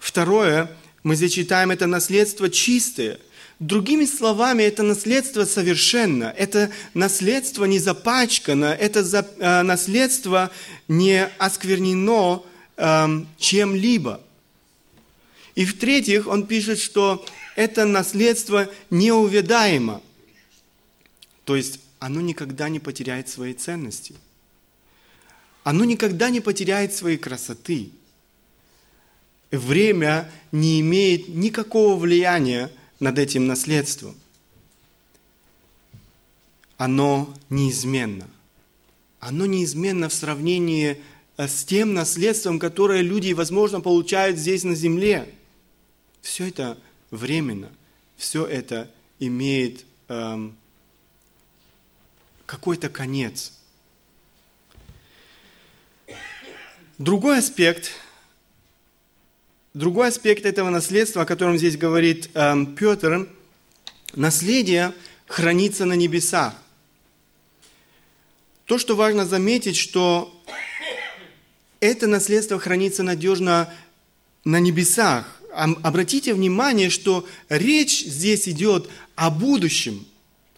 Второе, 0.01 0.77
мы 1.05 1.15
зачитаем 1.15 1.71
это 1.71 1.87
наследство 1.87 2.51
чистое– 2.51 3.21
Другими 3.61 4.07
словами, 4.07 4.63
это 4.63 4.83
наследство 4.83 5.45
совершенно, 5.45 6.35
это 6.39 6.73
наследство 6.95 7.67
не 7.67 7.79
запачкано, 7.79 8.65
это 8.65 9.05
за, 9.05 9.29
э, 9.39 9.61
наследство 9.61 10.51
не 10.89 11.27
осквернено 11.37 12.43
э, 12.79 13.07
чем-либо. 13.37 14.23
И 15.57 15.67
в-третьих, 15.67 16.27
он 16.27 16.47
пишет, 16.47 16.79
что 16.79 17.23
это 17.55 17.85
наследство 17.85 18.67
неувядаемо, 18.89 20.01
то 21.45 21.55
есть 21.55 21.81
оно 21.99 22.23
никогда 22.23 22.71
не 22.71 22.81
потеряет 22.81 23.29
своей 23.29 23.53
ценности. 23.53 24.15
Оно 25.65 25.85
никогда 25.85 26.31
не 26.31 26.41
потеряет 26.41 26.95
своей 26.95 27.19
красоты. 27.19 27.91
Время 29.51 30.31
не 30.53 30.81
имеет 30.81 31.29
никакого 31.29 31.99
влияния 31.99 32.71
над 33.01 33.19
этим 33.19 33.47
наследством, 33.47 34.15
оно 36.77 37.35
неизменно. 37.49 38.29
Оно 39.19 39.47
неизменно 39.47 40.09
в 40.09 40.15
сравнении 40.15 41.03
э, 41.37 41.49
с 41.49 41.65
тем 41.65 41.93
наследством, 41.95 42.59
которое 42.59 43.03
люди, 43.03 43.33
возможно, 43.33 43.81
получают 43.81 44.39
здесь 44.39 44.65
на 44.65 44.75
земле. 44.75 45.29
Все 46.23 46.49
это 46.49 46.79
временно, 47.11 47.71
все 48.17 48.47
это 48.47 48.91
имеет 49.19 49.85
эм, 50.09 50.57
какой-то 52.47 52.89
конец. 52.89 53.53
Другой 56.99 57.39
аспект 57.39 57.93
Другой 59.73 60.09
аспект 60.09 60.47
этого 60.47 60.69
наследства, 60.69 61.23
о 61.23 61.27
котором 61.27 61.57
здесь 61.57 61.77
говорит 61.77 62.31
э, 62.35 62.67
Петр, 62.77 63.29
наследие 64.15 64.93
хранится 65.29 65.85
на 65.85 65.93
небесах. 65.93 66.55
То, 68.65 68.79
что 68.79 68.97
важно 68.97 69.25
заметить, 69.25 69.77
что 69.77 70.37
это 71.79 72.09
наследство 72.09 72.59
хранится 72.59 73.05
надежно 73.05 73.73
на 74.45 74.59
небесах. 74.59 75.41
Обратите 75.53 76.35
внимание, 76.35 76.91
что 76.91 77.25
речь 77.49 78.05
здесь 78.05 78.49
идет 78.49 78.91
о 79.15 79.31
будущем. 79.31 80.05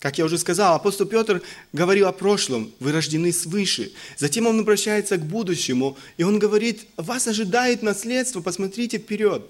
Как 0.03 0.19
я 0.19 0.25
уже 0.25 0.37
сказал, 0.37 0.75
апостол 0.75 1.07
Петр 1.07 1.43
говорил 1.73 2.09
о 2.09 2.13
прошлом, 2.13 2.73
вы 2.81 2.91
рождены 2.91 3.33
свыше. 3.33 3.93
Затем 4.17 4.49
он 4.49 4.59
обращается 4.59 5.17
к 5.17 5.25
будущему, 5.25 5.97
и 6.17 6.25
он 6.25 6.41
говорит, 6.41 6.89
вас 6.97 7.29
ожидает 7.29 7.83
наследство, 7.83 8.41
посмотрите 8.41 8.99
вперед. 8.99 9.47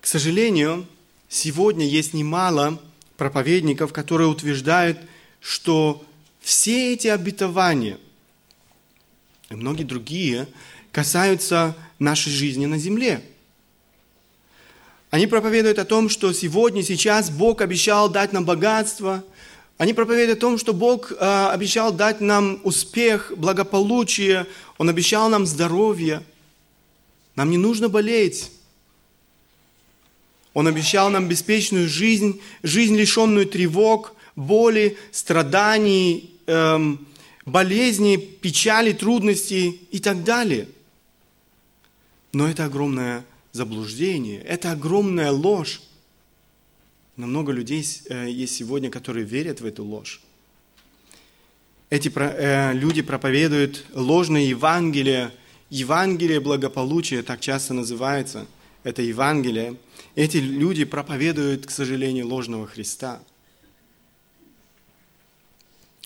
К 0.00 0.06
сожалению, 0.06 0.86
сегодня 1.28 1.86
есть 1.86 2.14
немало 2.14 2.80
проповедников, 3.18 3.92
которые 3.92 4.28
утверждают, 4.28 4.98
что 5.40 6.02
все 6.40 6.94
эти 6.94 7.08
обетования 7.08 7.98
и 9.50 9.54
многие 9.54 9.84
другие 9.84 10.48
касаются 10.90 11.76
нашей 11.98 12.32
жизни 12.32 12.64
на 12.64 12.78
земле– 12.78 13.22
они 15.10 15.26
проповедуют 15.26 15.78
о 15.78 15.84
том, 15.84 16.08
что 16.08 16.32
сегодня, 16.32 16.82
сейчас 16.82 17.30
Бог 17.30 17.62
обещал 17.62 18.10
дать 18.10 18.32
нам 18.32 18.44
богатство. 18.44 19.24
Они 19.78 19.94
проповедуют 19.94 20.38
о 20.38 20.40
том, 20.40 20.58
что 20.58 20.74
Бог 20.74 21.12
э, 21.12 21.48
обещал 21.50 21.92
дать 21.92 22.20
нам 22.20 22.60
успех, 22.62 23.32
благополучие. 23.34 24.46
Он 24.76 24.90
обещал 24.90 25.30
нам 25.30 25.46
здоровье. 25.46 26.22
Нам 27.36 27.50
не 27.50 27.56
нужно 27.56 27.88
болеть. 27.88 28.50
Он 30.52 30.66
обещал 30.66 31.08
нам 31.08 31.28
беспечную 31.28 31.88
жизнь, 31.88 32.40
жизнь, 32.62 32.96
лишенную 32.96 33.46
тревог, 33.46 34.14
боли, 34.36 34.98
страданий, 35.12 36.34
эм, 36.46 37.06
болезней, 37.46 38.18
печали, 38.18 38.92
трудностей 38.92 39.86
и 39.90 40.00
так 40.00 40.24
далее. 40.24 40.68
Но 42.32 42.48
это 42.48 42.64
огромная 42.64 43.24
заблуждение, 43.58 44.40
это 44.40 44.72
огромная 44.72 45.32
ложь. 45.32 45.82
Но 47.16 47.26
много 47.26 47.52
людей 47.52 47.84
э, 48.08 48.30
есть 48.30 48.54
сегодня, 48.54 48.88
которые 48.88 49.26
верят 49.26 49.60
в 49.60 49.66
эту 49.66 49.84
ложь. 49.84 50.20
Эти 51.90 52.10
э, 52.14 52.72
люди 52.72 53.02
проповедуют 53.02 53.84
ложное 53.94 54.42
Евангелие, 54.42 55.32
Евангелие 55.70 56.40
благополучия, 56.40 57.22
так 57.22 57.40
часто 57.40 57.74
называется, 57.74 58.46
это 58.84 59.02
Евангелие. 59.02 59.74
Эти 60.14 60.36
люди 60.36 60.84
проповедуют, 60.84 61.66
к 61.66 61.70
сожалению, 61.70 62.28
ложного 62.28 62.66
Христа. 62.66 63.20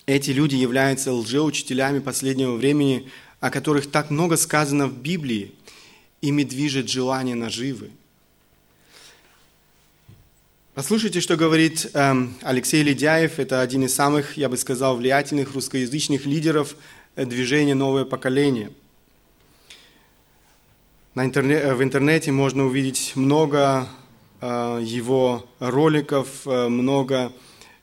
Эти 0.07 0.31
люди 0.31 0.55
являются 0.55 1.13
лжеучителями 1.13 1.99
последнего 1.99 2.55
времени, 2.55 3.09
о 3.39 3.51
которых 3.51 3.91
так 3.91 4.09
много 4.09 4.37
сказано 4.37 4.87
в 4.87 4.97
Библии– 4.97 5.53
ими 6.23 6.43
движет 6.43 6.89
желание 6.89 7.35
наживы. 7.35 7.91
Послушайте, 10.73 11.19
что 11.19 11.35
говорит 11.35 11.91
эм, 11.93 12.33
Алексей 12.41 12.81
Ледяев. 12.81 13.39
Это 13.39 13.59
один 13.59 13.83
из 13.83 13.93
самых, 13.93 14.37
я 14.37 14.47
бы 14.47 14.55
сказал, 14.55 14.95
влиятельных 14.95 15.53
русскоязычных 15.53 16.25
лидеров 16.25 16.77
э, 17.15 17.25
движения 17.25 17.75
«Новое 17.75 18.05
поколение». 18.05 18.71
На 21.13 21.25
интерне- 21.25 21.59
э, 21.59 21.75
в 21.75 21.83
интернете 21.83 22.31
можно 22.31 22.65
увидеть 22.65 23.11
много 23.15 23.89
э, 24.39 24.79
его 24.81 25.45
роликов, 25.59 26.47
э, 26.47 26.69
много 26.69 27.33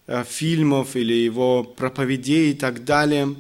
э, 0.07 0.25
фильмов 0.25 0.97
или 0.97 1.13
его 1.13 1.63
проповедей 1.63 2.53
и 2.53 2.55
так 2.55 2.85
далее. 2.85 3.37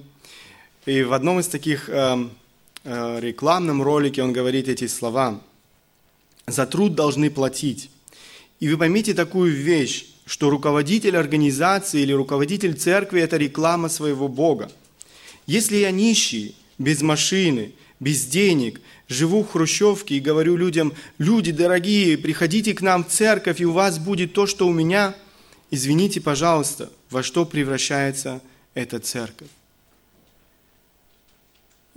И 0.84 1.02
в 1.02 1.14
одном 1.14 1.40
из 1.40 1.48
таких 1.48 1.88
э, 1.88 2.28
Э, 2.28 2.39
рекламном 2.84 3.82
ролике 3.82 4.22
он 4.22 4.32
говорит 4.32 4.68
эти 4.68 4.86
слова. 4.86 5.40
«За 6.46 6.66
труд 6.66 6.94
должны 6.94 7.30
платить». 7.30 7.90
И 8.60 8.68
вы 8.68 8.76
поймите 8.76 9.14
такую 9.14 9.52
вещь, 9.52 10.06
что 10.26 10.50
руководитель 10.50 11.16
организации 11.16 12.02
или 12.02 12.12
руководитель 12.12 12.74
церкви– 12.74 13.20
это 13.22 13.38
реклама 13.38 13.88
своего 13.88 14.28
Бога. 14.28 14.70
Если 15.46 15.76
я 15.78 15.90
нищий, 15.90 16.54
без 16.78 17.00
машины, 17.02 17.72
без 18.00 18.26
денег, 18.26 18.80
живу 19.08 19.42
в 19.42 19.50
хрущевке 19.50 20.16
и 20.16 20.20
говорю 20.20 20.56
людям, 20.56 20.92
люди 21.18 21.52
дорогие, 21.52 22.16
приходите 22.18 22.74
к 22.74 22.82
нам 22.82 23.04
в 23.04 23.08
церковь, 23.08 23.60
и 23.60 23.66
у 23.66 23.72
вас 23.72 23.98
будет 23.98 24.34
то, 24.34 24.46
что 24.46 24.68
у 24.68 24.72
меня, 24.72 25.16
извините, 25.70 26.20
пожалуйста, 26.20 26.90
во 27.10 27.22
что 27.22 27.46
превращается 27.46 28.40
эта 28.74 29.00
церковь. 29.00 29.48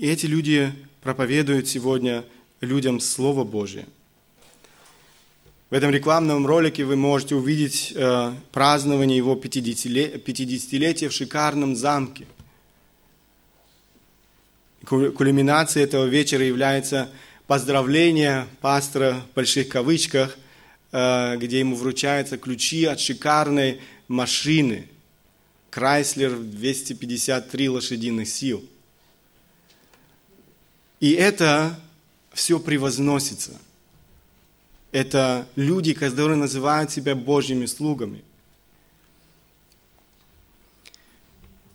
И 0.03 0.07
эти 0.07 0.25
люди 0.25 0.73
проповедуют 0.99 1.69
сегодня 1.69 2.25
людям 2.59 2.99
Слово 2.99 3.45
Божие. 3.45 3.85
В 5.69 5.73
этом 5.73 5.91
рекламном 5.91 6.45
ролике 6.45 6.83
вы 6.83 6.97
можете 6.97 7.35
увидеть 7.35 7.93
э, 7.95 8.33
празднование 8.51 9.15
его 9.15 9.35
50-летия 9.35 11.07
в 11.07 11.13
шикарном 11.13 11.77
замке. 11.77 12.25
Кульминацией 14.83 15.85
этого 15.85 16.03
вечера 16.03 16.43
является 16.43 17.09
поздравление 17.47 18.47
пастора 18.59 19.23
в 19.31 19.35
больших 19.35 19.69
кавычках, 19.69 20.37
э, 20.91 21.37
где 21.37 21.59
ему 21.59 21.77
вручаются 21.77 22.37
ключи 22.37 22.83
от 22.83 22.99
шикарной 22.99 23.79
машины 24.09 24.89
Chrysler 25.71 26.43
253 26.43 27.69
лошадиных 27.69 28.27
сил. 28.27 28.67
И 31.03 31.11
это 31.11 31.77
все 32.31 32.59
превозносится. 32.59 33.59
Это 34.93 35.45
люди, 35.57 35.93
которые 35.93 36.37
называют 36.37 36.91
себя 36.91 37.13
Божьими 37.13 37.65
слугами. 37.65 38.23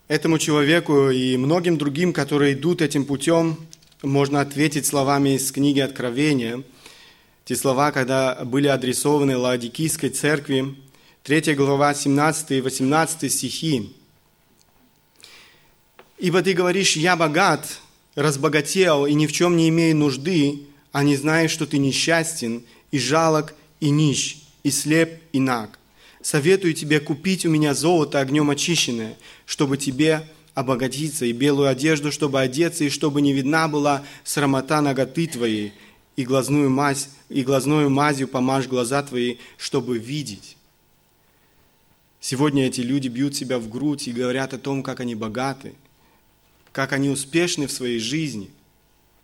Этому 0.08 0.38
человеку 0.38 1.10
и 1.10 1.36
многим 1.36 1.76
другим, 1.76 2.14
которые 2.14 2.54
идут 2.54 2.80
этим 2.80 3.04
путем, 3.04 3.58
можно 4.00 4.40
ответить 4.40 4.86
словами 4.86 5.36
из 5.36 5.52
книги 5.52 5.80
Откровения. 5.80 6.62
Те 7.44 7.54
слова, 7.54 7.92
когда 7.92 8.34
были 8.46 8.68
адресованы 8.68 9.36
Лаодикийской 9.36 10.08
церкви, 10.08 10.74
3 11.24 11.54
глава, 11.54 11.92
17 11.92 12.52
и 12.52 12.60
18 12.62 13.30
стихи. 13.30 13.94
«Ибо 16.16 16.40
ты 16.40 16.54
говоришь, 16.54 16.96
я 16.96 17.14
богат, 17.14 17.78
разбогател 18.18 19.06
и 19.06 19.14
ни 19.14 19.28
в 19.28 19.32
чем 19.32 19.56
не 19.56 19.68
имею 19.68 19.96
нужды, 19.96 20.64
а 20.90 21.04
не 21.04 21.14
знаешь, 21.14 21.52
что 21.52 21.66
ты 21.66 21.78
несчастен, 21.78 22.64
и 22.90 22.98
жалок, 22.98 23.54
и 23.78 23.90
нищ, 23.90 24.38
и 24.64 24.72
слеп, 24.72 25.20
и 25.32 25.38
наг. 25.38 25.78
Советую 26.20 26.74
тебе 26.74 26.98
купить 26.98 27.46
у 27.46 27.50
меня 27.50 27.74
золото 27.74 28.18
огнем 28.18 28.50
очищенное, 28.50 29.16
чтобы 29.46 29.76
тебе 29.76 30.28
обогатиться, 30.54 31.26
и 31.26 31.32
белую 31.32 31.68
одежду, 31.68 32.10
чтобы 32.10 32.40
одеться, 32.40 32.82
и 32.82 32.90
чтобы 32.90 33.20
не 33.20 33.32
видна 33.32 33.68
была 33.68 34.02
срамота 34.24 34.80
ноготы 34.80 35.28
твоей, 35.28 35.72
и 36.16 36.24
глазную 36.24 36.70
мазь, 36.70 37.10
и 37.28 37.44
глазную 37.44 37.88
мазью 37.88 38.26
помажь 38.26 38.66
глаза 38.66 39.00
твои, 39.04 39.36
чтобы 39.56 39.98
видеть. 39.98 40.56
Сегодня 42.18 42.66
эти 42.66 42.80
люди 42.80 43.06
бьют 43.06 43.36
себя 43.36 43.60
в 43.60 43.68
грудь 43.68 44.08
и 44.08 44.12
говорят 44.12 44.54
о 44.54 44.58
том, 44.58 44.82
как 44.82 44.98
они 44.98 45.14
богаты– 45.14 45.74
как 46.72 46.92
они 46.92 47.08
успешны 47.08 47.66
в 47.66 47.72
своей 47.72 47.98
жизни, 47.98 48.50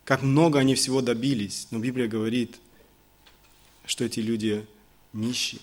как 0.05 0.23
много 0.23 0.59
они 0.59 0.75
всего 0.75 1.01
добились. 1.01 1.69
Но 1.71 1.79
Библия 1.79 2.09
говорит, 2.09 2.57
что 3.87 4.05
эти 4.05 4.21
люди 4.21 4.65
нищие, 5.13 5.61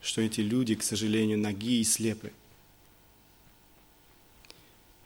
что 0.00 0.20
эти 0.20 0.40
люди, 0.40 0.74
к 0.74 0.82
сожалению, 0.82 1.38
ноги 1.38 1.80
и 1.80 1.84
слепы. 1.84 2.32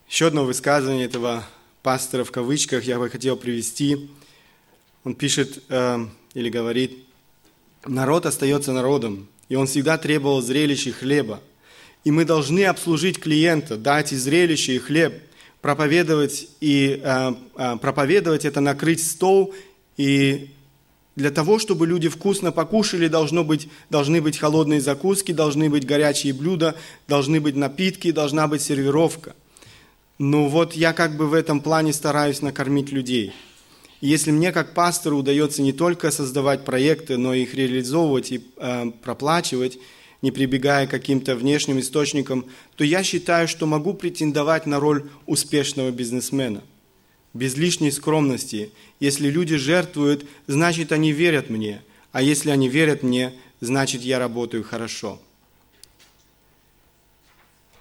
Еще 0.08 0.28
одно 0.28 0.44
высказывание 0.44 1.06
этого 1.06 1.44
пастора 1.82 2.24
в 2.24 2.30
кавычках 2.30 2.84
я 2.84 2.98
бы 2.98 3.10
хотел 3.10 3.36
привести. 3.36 4.08
Он 5.04 5.14
пишет 5.14 5.62
э, 5.68 6.06
или 6.34 6.48
говорит, 6.48 7.04
народ 7.84 8.26
остается 8.26 8.72
народом, 8.72 9.28
и 9.48 9.56
он 9.56 9.66
всегда 9.66 9.98
требовал 9.98 10.40
зрелищ 10.42 10.86
и 10.86 10.92
хлеба. 10.92 11.40
И 12.04 12.10
мы 12.12 12.24
должны 12.24 12.64
обслужить 12.64 13.18
клиента, 13.18 13.76
дать 13.76 14.12
и 14.12 14.16
зрелище, 14.16 14.76
и 14.76 14.78
хлеб– 14.78 15.22
проповедовать 15.60 16.48
и 16.60 17.00
э, 17.02 17.34
э, 17.56 17.76
проповедовать 17.78 18.44
это 18.44 18.60
накрыть 18.60 19.04
стол 19.04 19.54
и 19.96 20.50
для 21.16 21.30
того, 21.30 21.58
чтобы 21.58 21.86
люди 21.86 22.08
вкусно 22.08 22.52
покушали, 22.52 23.08
должно 23.08 23.42
быть, 23.42 23.68
должны 23.88 24.20
быть 24.20 24.36
холодные 24.36 24.82
закуски, 24.82 25.32
должны 25.32 25.70
быть 25.70 25.86
горячие 25.86 26.34
блюда, 26.34 26.76
должны 27.08 27.40
быть 27.40 27.56
напитки, 27.56 28.10
должна 28.10 28.46
быть 28.46 28.60
сервировка. 28.60 29.34
Ну 30.18 30.48
вот 30.48 30.74
я 30.74 30.92
как 30.92 31.16
бы 31.16 31.26
в 31.26 31.34
этом 31.34 31.60
плане 31.60 31.94
стараюсь 31.94 32.42
накормить 32.42 32.92
людей. 32.92 33.32
Если 34.02 34.30
мне 34.30 34.52
как 34.52 34.74
пастору 34.74 35.16
удается 35.16 35.62
не 35.62 35.72
только 35.72 36.10
создавать 36.10 36.66
проекты, 36.66 37.16
но 37.16 37.32
их 37.32 37.54
реализовывать 37.54 38.30
и 38.32 38.46
э, 38.58 38.90
проплачивать, 39.02 39.78
не 40.26 40.32
прибегая 40.32 40.88
к 40.88 40.90
каким-то 40.90 41.36
внешним 41.36 41.78
источникам, 41.78 42.46
то 42.74 42.82
я 42.82 43.04
считаю, 43.04 43.46
что 43.46 43.64
могу 43.64 43.94
претендовать 43.94 44.66
на 44.66 44.80
роль 44.80 45.08
успешного 45.24 45.92
бизнесмена. 45.92 46.64
Без 47.32 47.56
лишней 47.56 47.92
скромности. 47.92 48.72
Если 48.98 49.28
люди 49.28 49.54
жертвуют, 49.54 50.26
значит 50.48 50.90
они 50.90 51.12
верят 51.12 51.48
мне. 51.48 51.80
А 52.10 52.22
если 52.22 52.50
они 52.50 52.68
верят 52.68 53.04
мне, 53.04 53.34
значит 53.60 54.02
я 54.02 54.18
работаю 54.18 54.64
хорошо. 54.64 55.22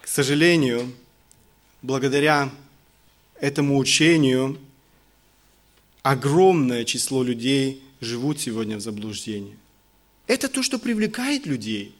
К 0.00 0.06
сожалению, 0.06 0.92
благодаря 1.82 2.52
этому 3.40 3.76
учению 3.76 4.56
огромное 6.04 6.84
число 6.84 7.24
людей 7.24 7.82
живут 8.00 8.38
сегодня 8.38 8.76
в 8.76 8.80
заблуждении. 8.82 9.56
Это 10.28 10.48
то, 10.48 10.62
что 10.62 10.78
привлекает 10.78 11.44
людей. 11.44 11.92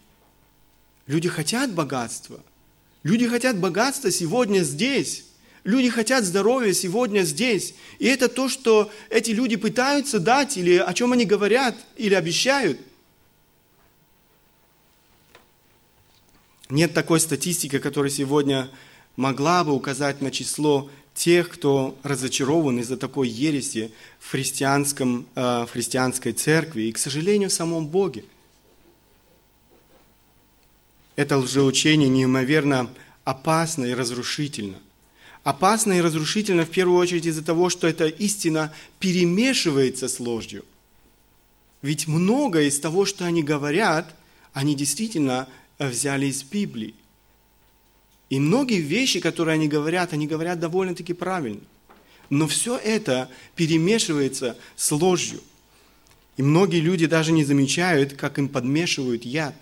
Люди 1.06 1.28
хотят 1.28 1.72
богатства. 1.72 2.40
Люди 3.02 3.28
хотят 3.28 3.58
богатства 3.58 4.10
сегодня 4.10 4.60
здесь. 4.60 5.24
Люди 5.62 5.88
хотят 5.88 6.24
здоровья 6.24 6.72
сегодня 6.72 7.22
здесь. 7.22 7.74
И 7.98 8.06
это 8.06 8.28
то, 8.28 8.48
что 8.48 8.90
эти 9.10 9.30
люди 9.30 9.56
пытаются 9.56 10.18
дать, 10.18 10.56
или 10.56 10.76
о 10.76 10.92
чем 10.92 11.12
они 11.12 11.24
говорят, 11.24 11.76
или 11.96 12.14
обещают. 12.14 12.80
Нет 16.68 16.94
такой 16.94 17.20
статистики, 17.20 17.78
которая 17.78 18.10
сегодня 18.10 18.68
могла 19.14 19.62
бы 19.62 19.72
указать 19.72 20.20
на 20.20 20.32
число 20.32 20.90
тех, 21.14 21.48
кто 21.48 21.96
разочарован 22.02 22.80
из-за 22.80 22.96
такой 22.96 23.28
ереси 23.28 23.92
в, 24.18 24.30
христианском, 24.30 25.26
э, 25.36 25.64
в 25.66 25.68
христианской 25.72 26.32
церкви 26.32 26.82
и, 26.82 26.92
к 26.92 26.98
сожалению, 26.98 27.48
в 27.48 27.52
самом 27.52 27.86
Боге– 27.86 28.24
это 31.16 31.38
лжеучение 31.38 32.08
неимоверно 32.08 32.90
опасно 33.24 33.84
и 33.84 33.94
разрушительно. 33.94 34.78
Опасно 35.42 35.94
и 35.94 36.00
разрушительно 36.00 36.64
в 36.64 36.70
первую 36.70 36.98
очередь 36.98 37.26
из-за 37.26 37.42
того, 37.42 37.70
что 37.70 37.86
эта 37.86 38.06
истина 38.06 38.72
перемешивается 38.98 40.08
с 40.08 40.20
ложью. 40.20 40.64
Ведь 41.82 42.06
многое 42.06 42.64
из 42.64 42.78
того, 42.80 43.04
что 43.04 43.24
они 43.24 43.42
говорят, 43.42 44.14
они 44.52 44.74
действительно 44.74 45.48
взяли 45.78 46.26
из 46.26 46.42
Библии. 46.42 46.94
И 48.28 48.40
многие 48.40 48.80
вещи, 48.80 49.20
которые 49.20 49.54
они 49.54 49.68
говорят, 49.68 50.12
они 50.12 50.26
говорят 50.26 50.58
довольно-таки 50.58 51.12
правильно. 51.12 51.60
Но 52.28 52.48
все 52.48 52.76
это 52.76 53.30
перемешивается 53.54 54.56
с 54.74 54.90
ложью. 54.90 55.40
И 56.36 56.42
многие 56.42 56.80
люди 56.80 57.06
даже 57.06 57.30
не 57.30 57.44
замечают, 57.44 58.14
как 58.14 58.38
им 58.38 58.48
подмешивают 58.48 59.24
яд. 59.24 59.54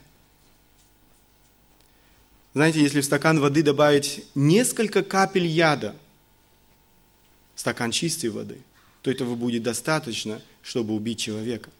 Знаете, 2.54 2.80
если 2.80 3.00
в 3.00 3.04
стакан 3.04 3.40
воды 3.40 3.64
добавить 3.64 4.24
несколько 4.36 5.02
капель 5.02 5.46
яда, 5.46 5.96
стакан 7.56 7.90
чистой 7.90 8.30
воды, 8.30 8.58
то 9.02 9.10
этого 9.10 9.34
будет 9.34 9.64
достаточно, 9.64 10.40
чтобы 10.62 10.94
убить 10.94 11.18
человека. 11.18 11.70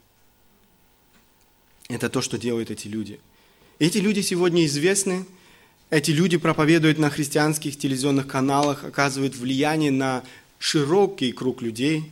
Это 1.88 2.08
то, 2.08 2.20
что 2.20 2.38
делают 2.38 2.72
эти 2.72 2.88
люди. 2.88 3.20
Эти 3.78 3.98
люди 3.98 4.20
сегодня 4.20 4.66
известны, 4.66 5.24
эти 5.90 6.10
люди 6.10 6.38
проповедуют 6.38 6.98
на 6.98 7.08
христианских 7.08 7.78
телевизионных 7.78 8.26
каналах, 8.26 8.82
оказывают 8.82 9.36
влияние 9.36 9.92
на 9.92 10.24
широкий 10.58 11.30
круг 11.30 11.62
людей. 11.62 12.10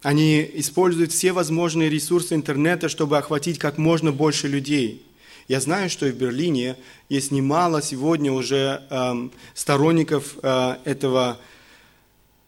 Они 0.00 0.50
используют 0.54 1.12
все 1.12 1.32
возможные 1.32 1.90
ресурсы 1.90 2.34
интернета, 2.34 2.88
чтобы 2.88 3.18
охватить 3.18 3.58
как 3.58 3.76
можно 3.76 4.12
больше 4.12 4.48
людей– 4.48 5.02
я 5.48 5.60
знаю, 5.60 5.88
что 5.88 6.06
и 6.06 6.10
в 6.10 6.16
Берлине 6.16 6.76
есть 7.08 7.30
немало 7.30 7.80
сегодня 7.80 8.32
уже 8.32 8.82
э, 8.90 9.28
сторонников 9.54 10.36
э, 10.42 10.78
этого 10.84 11.38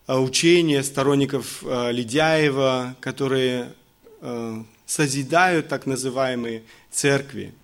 э, 0.09 0.17
учения, 0.17 0.83
сторонников 0.83 1.63
э, 1.63 1.93
Ледяева, 1.93 2.97
которые 3.01 3.73
э, 4.21 4.65
созидают 4.85 5.69
так 5.69 5.87
называемые 5.87 6.65
церкви. 6.91 7.55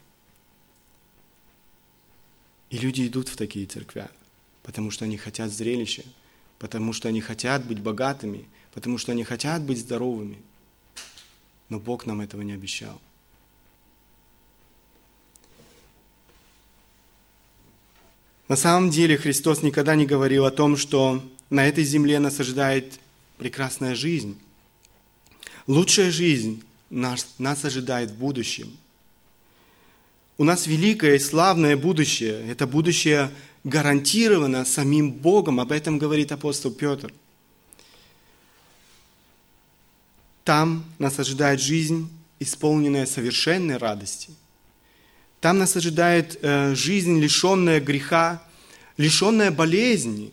И 2.71 2.79
люди 2.79 3.07
идут 3.07 3.29
в 3.29 3.37
такие 3.37 3.67
церкви, 3.67 4.07
потому 4.63 4.93
что 4.93 5.05
они 5.05 5.17
хотят 5.17 5.51
зрелища, 5.51 6.05
потому 6.61 6.93
что 6.93 7.09
они 7.09 7.21
хотят 7.21 7.67
быть 7.67 7.81
богатыми, 7.81 8.45
потому 8.73 8.99
что 8.99 9.11
они 9.11 9.25
хотят 9.25 9.63
быть 9.63 9.79
здоровыми. 9.79 10.39
Но 11.69 11.81
Бог 11.81 12.07
нам 12.07 12.21
этого 12.21 12.43
не 12.43 12.53
обещал. 12.53 13.01
На 18.49 18.57
самом 18.57 18.91
деле 18.91 19.17
Христос 19.17 19.63
никогда 19.63 19.95
не 19.95 20.05
говорил 20.05 20.45
о 20.45 20.51
том, 20.51 20.77
что 20.77 21.25
на 21.49 21.67
этой 21.67 21.85
земле 21.85 22.19
нас 22.19 22.41
ожидает 22.41 23.01
прекрасная 23.39 23.95
жизнь. 23.95 24.39
Лучшая 25.67 26.11
жизнь 26.11 26.63
нас, 26.91 27.35
нас 27.39 27.65
ожидает 27.65 28.11
в 28.11 28.17
будущем. 28.17 28.77
У 30.37 30.45
нас 30.45 30.67
великое 30.67 31.17
и 31.17 31.21
славное 31.21 31.77
будущее. 31.77 32.47
Это 32.51 32.67
будущее 32.67 33.31
гарантировано 33.63 34.65
самим 34.65 35.11
Богом. 35.11 35.61
Об 35.61 35.73
этом 35.73 35.99
говорит 35.99 36.33
апостол 36.33 36.71
Петр. 36.71 37.13
Там 40.45 40.85
нас 40.99 41.19
ожидает 41.19 41.61
жизнь, 41.61 42.11
исполненная 42.41 43.07
совершенной 43.07 43.79
радости. 43.79 44.31
Там 45.45 45.59
нас 45.59 45.77
ожидает 45.77 46.39
э, 46.41 46.75
жизнь, 46.75 47.21
лишенная 47.21 47.79
греха, 47.79 48.43
лишенная 48.97 49.51
болезни, 49.51 50.33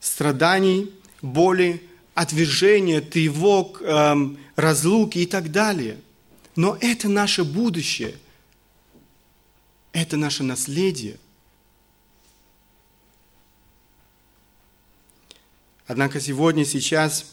страданий, 0.00 0.90
боли, 1.20 1.86
отвержения, 2.14 3.02
тревог, 3.02 3.82
эм, 3.82 4.38
разлуки 4.56 5.18
и 5.18 5.26
так 5.26 5.52
далее. 5.52 5.98
Но 6.56 6.78
это 6.80 7.10
наше 7.10 7.44
будущее, 7.44 8.14
это 9.92 10.16
наше 10.16 10.42
наследие. 10.42 11.18
Однако 15.86 16.18
сегодня, 16.18 16.64
сейчас 16.64 17.26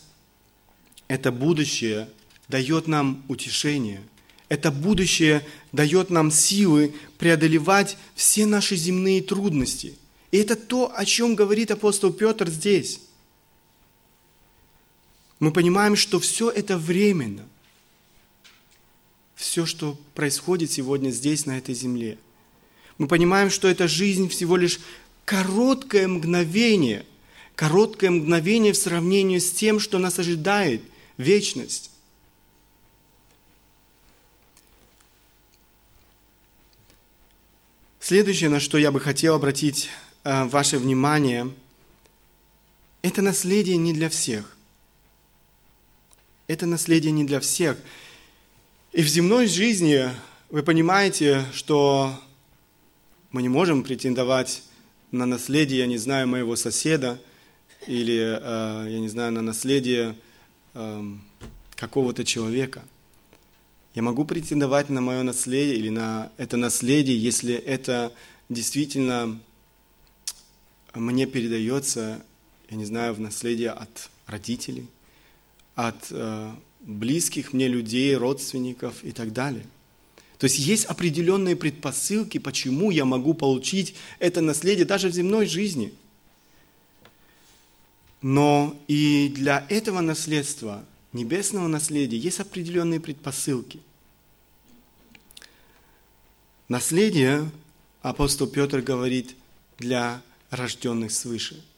это 1.08 1.32
будущее 1.32 2.10
дает 2.50 2.88
нам 2.88 3.24
утешение. 3.30 4.02
Это 4.50 4.72
будущее 4.72 5.46
дает 5.72 6.10
нам 6.10 6.32
силы 6.32 6.94
преодолевать 7.18 7.98
все 8.16 8.46
наши 8.46 8.76
земные 8.76 9.22
трудности. 9.22 9.98
И 10.32 10.38
это 10.38 10.56
то, 10.56 10.92
о 10.96 11.06
чем 11.06 11.36
говорит 11.36 11.72
апостол 11.72 12.12
Петр 12.14 12.50
здесь 12.50 13.02
мы 15.40 15.52
понимаем, 15.52 15.96
что 15.96 16.20
все 16.20 16.50
это 16.50 16.78
временно. 16.78 17.48
Все, 19.36 19.66
что 19.66 19.98
происходит 20.16 20.72
сегодня 20.72 21.12
здесь, 21.12 21.46
на 21.46 21.58
этой 21.58 21.76
земле. 21.76 22.18
Мы 22.98 23.08
понимаем, 23.08 23.52
что 23.52 23.68
эта 23.68 23.88
жизнь 23.88 24.30
всего 24.30 24.58
лишь 24.58 24.80
короткое 25.26 26.08
мгновение, 26.08 27.06
короткое 27.56 28.10
мгновение 28.10 28.74
в 28.74 28.78
сравнении 28.78 29.38
с 29.38 29.52
тем, 29.52 29.80
что 29.80 30.00
нас 30.00 30.18
ожидает 30.18 30.82
вечность. 31.18 31.92
Следующее, 38.08 38.50
на 38.50 38.62
что 38.62 38.78
я 38.78 38.94
бы 38.94 39.02
хотел 39.02 39.36
обратить 39.36 39.90
э, 40.24 40.46
ваше 40.46 40.78
внимание, 40.78 41.54
это 43.02 43.22
наследие 43.22 43.76
не 43.76 43.92
для 43.92 44.08
всех. 44.08 44.56
Это 46.48 46.66
наследие 46.68 47.12
не 47.12 47.26
для 47.26 47.42
всех. 47.42 47.78
И 48.94 49.02
в 49.02 49.08
земной 49.10 49.46
жизни 49.48 50.10
вы 50.50 50.64
понимаете, 50.64 51.44
что 51.54 52.18
мы 53.32 53.42
не 53.42 53.50
можем 53.50 53.84
претендовать 53.84 54.64
на 55.12 55.26
наследие, 55.26 55.80
я 55.80 55.86
не 55.86 55.98
знаю, 55.98 56.30
моего 56.30 56.56
соседа 56.56 57.20
или, 57.88 58.40
э, 58.42 58.90
я 58.90 59.00
не 59.00 59.10
знаю, 59.10 59.34
на 59.34 59.42
наследие 59.42 60.16
эм, 60.76 61.22
какого-то 61.76 62.24
человека. 62.24 62.86
Я 63.98 64.04
могу 64.04 64.26
претендовать 64.26 64.92
на 64.92 65.02
мое 65.02 65.24
наследие 65.24 65.78
или 65.78 65.90
на 65.90 66.32
это 66.38 66.56
наследие, 66.56 67.18
если 67.20 67.56
это 67.56 68.14
действительно 68.48 69.40
мне 70.94 71.26
передается, 71.26 72.24
я 72.70 72.78
не 72.78 72.86
знаю, 72.86 73.16
в 73.16 73.20
наследие 73.20 73.72
от 73.72 74.12
родителей, 74.28 74.86
от 75.74 75.96
э, 76.12 76.52
близких 76.82 77.54
мне 77.54 77.68
людей, 77.68 78.16
родственников 78.16 79.04
и 79.04 79.12
так 79.12 79.34
далее. 79.34 79.66
То 80.38 80.44
есть 80.44 80.60
есть 80.60 80.86
определенные 80.86 81.56
предпосылки, 81.56 82.38
почему 82.38 82.92
я 82.92 83.04
могу 83.04 83.34
получить 83.34 83.96
это 84.20 84.42
наследие 84.42 84.86
даже 84.86 85.10
в 85.10 85.14
земной 85.14 85.48
жизни. 85.48 85.92
Но 88.22 88.80
и 88.88 89.34
для 89.36 89.66
этого 89.70 90.02
наследства, 90.02 90.86
небесного 91.14 91.68
наследия, 91.68 92.20
есть 92.20 92.40
определенные 92.40 93.00
предпосылки. 93.00 93.80
Наследие, 96.70 97.50
апостол 98.02 98.48
Петр 98.48 98.82
говорит, 98.82 99.36
для 99.78 100.22
рожденных 100.50 101.12
свыше– 101.12 101.64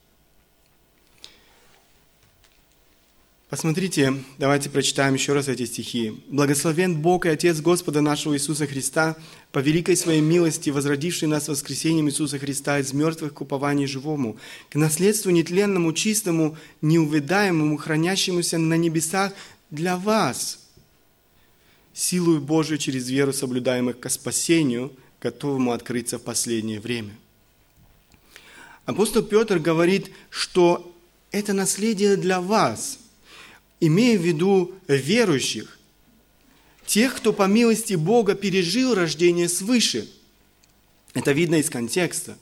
Посмотрите, 3.50 4.14
давайте 4.38 4.70
прочитаем 4.70 5.16
еще 5.16 5.34
раз 5.34 5.48
эти 5.48 5.66
стихи. 5.66 6.22
«Благословен 6.28 7.02
Бог 7.02 7.26
и 7.26 7.30
Отец 7.30 7.60
Господа 7.62 8.00
нашего 8.00 8.36
Иисуса 8.36 8.68
Христа, 8.68 9.16
по 9.52 9.58
великой 9.58 9.98
своей 9.98 10.22
милости, 10.22 10.70
возродивший 10.70 11.28
нас 11.28 11.48
воскресением 11.48 12.08
Иисуса 12.10 12.38
Христа 12.38 12.78
из 12.78 12.94
мертвых 12.94 13.34
к 13.34 13.42
упованию 13.42 13.88
живому, 13.88 14.38
к 14.70 14.76
наследству 14.76 15.32
нетленному, 15.32 15.94
чистому, 15.94 16.60
неувядаемому, 16.84 17.78
хранящемуся 17.78 18.60
на 18.60 18.76
небесах 18.76 19.34
для 19.72 19.98
вас, 19.98 20.59
силою 22.00 22.42
Божию 22.42 22.78
через 22.78 23.10
веру 23.10 23.34
соблюдаемых 23.34 24.00
к 24.00 24.10
спасению, 24.10 24.92
готовому 25.22 25.72
открыться 25.72 26.18
в 26.18 26.24
последнее 26.24 26.80
время». 26.80 27.16
Апостол 28.86 29.22
Петр 29.22 29.60
говорит, 29.60 30.10
что 30.30 30.96
это 31.32 31.54
наследие 31.54 32.16
для 32.16 32.42
вас– 32.42 33.00
имея 33.80 34.18
в 34.18 34.22
виду 34.22 34.74
верующих, 34.88 35.78
тех, 36.86 37.16
кто 37.16 37.34
по 37.34 37.44
милости 37.44 37.94
Бога 37.94 38.36
пережил 38.36 38.96
рождение 38.96 39.48
свыше. 39.48 40.10
Это 41.14 41.32
видно 41.32 41.56
из 41.56 41.70
контекста. 41.70 42.38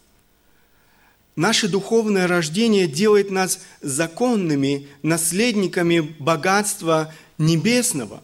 Наше 1.35 1.67
духовное 1.67 2.27
рождение 2.27 2.87
делает 2.87 3.29
нас 3.29 3.59
законными 3.81 4.87
наследниками 5.03 5.99
богатства 5.99 7.13
небесного. 7.37 8.23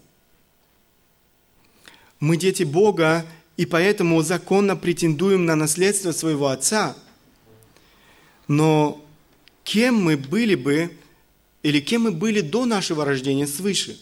Мы 2.23 2.37
дети 2.37 2.63
Бога, 2.63 3.25
и 3.57 3.65
поэтому 3.65 4.21
законно 4.21 4.77
претендуем 4.77 5.45
на 5.45 5.57
наследство 5.57 6.13
своего 6.13 6.47
Отца. 6.47 6.95
Но 8.47 9.05
кем 9.65 9.95
мы 9.95 10.15
были 10.15 10.55
бы, 10.55 10.97
или 11.63 11.81
кем 11.81 12.03
мы 12.03 12.13
были 12.13 12.39
до 12.39 12.63
нашего 12.63 13.03
рождения 13.03 13.45
свыше. 13.45 13.99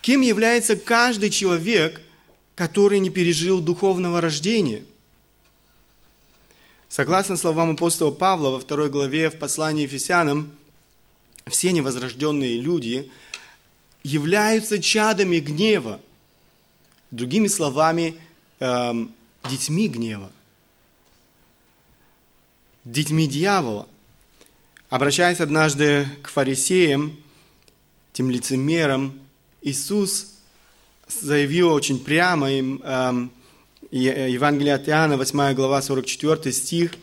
Кем 0.00 0.20
является 0.22 0.74
каждый 0.74 1.30
человек, 1.30 2.00
который 2.56 2.98
не 2.98 3.10
пережил 3.10 3.60
духовного 3.60 4.20
рождения? 4.20 4.82
Согласно 6.88 7.36
словам 7.36 7.70
апостола 7.70 8.10
Павла 8.10 8.50
во 8.50 8.58
второй 8.58 8.90
главе 8.90 9.30
в 9.30 9.38
послании 9.38 9.84
Ефесянам, 9.84 10.50
все 11.46 11.70
невозрожденные 11.70 12.60
люди 12.60 13.12
являются 14.02 14.82
чадами 14.82 15.38
гнева. 15.38 16.00
Другими 17.14 17.46
словами, 17.46 18.16
эм, 18.58 19.14
детьми 19.48 19.86
гнева, 19.86 20.32
детьми 22.84 23.28
дьявола. 23.28 23.86
Обращаясь 24.88 25.38
однажды 25.38 26.08
к 26.24 26.28
фарисеям, 26.28 27.16
тем 28.12 28.32
лицемерам, 28.32 29.16
Иисус 29.62 30.32
заявил 31.06 31.72
очень 31.72 32.00
прямо 32.00 32.50
им, 32.50 32.82
э, 32.82 33.28
Евангелие 33.92 34.74
от 34.74 34.88
Иоанна, 34.88 35.16
8 35.16 35.54
глава, 35.54 35.82
44 35.82 36.52
стих, 36.52 36.96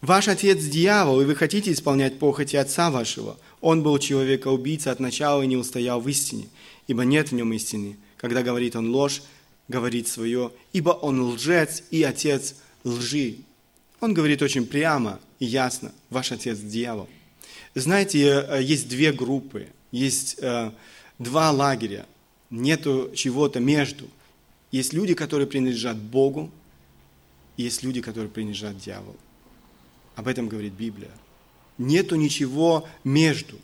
«Ваш 0.00 0.28
отец 0.28 0.62
дьявол, 0.62 1.22
и 1.22 1.24
вы 1.24 1.34
хотите 1.34 1.72
исполнять 1.72 2.20
похоти 2.20 2.54
отца 2.54 2.92
вашего. 2.92 3.36
Он 3.60 3.82
был 3.82 3.98
человека-убийца 3.98 4.92
от 4.92 5.00
начала 5.00 5.42
и 5.42 5.48
не 5.48 5.56
устоял 5.56 6.00
в 6.00 6.08
истине, 6.08 6.46
ибо 6.86 7.04
нет 7.04 7.32
в 7.32 7.34
нем 7.34 7.52
истины. 7.52 7.96
Когда 8.16 8.44
говорит 8.44 8.76
он 8.76 8.94
ложь, 8.94 9.22
говорит 9.68 10.08
свое, 10.08 10.52
ибо 10.72 10.90
он 10.90 11.20
лжец 11.20 11.82
и 11.90 12.02
отец 12.02 12.56
лжи». 12.84 13.38
Он 14.00 14.14
говорит 14.14 14.42
очень 14.42 14.66
прямо 14.66 15.20
и 15.38 15.46
ясно, 15.46 15.92
ваш 16.10 16.32
отец 16.32 16.58
дьявол. 16.58 17.08
Знаете, 17.74 18.46
э, 18.48 18.62
есть 18.62 18.88
две 18.88 19.12
группы, 19.12 19.68
есть 19.90 20.36
э, 20.40 20.70
два 21.18 21.50
лагеря, 21.50 22.06
нету 22.50 23.10
чего-то 23.14 23.60
между. 23.60 24.08
Есть 24.70 24.92
люди, 24.92 25.14
которые 25.14 25.46
принадлежат 25.46 25.96
Богу, 25.96 26.50
и 27.56 27.62
есть 27.62 27.82
люди, 27.82 28.00
которые 28.00 28.30
принадлежат 28.30 28.78
дьяволу. 28.78 29.16
Об 30.14 30.28
этом 30.28 30.48
говорит 30.48 30.72
Библия. 30.72 31.10
Нету 31.78 32.16
ничего 32.16 32.88
между. 33.04 33.58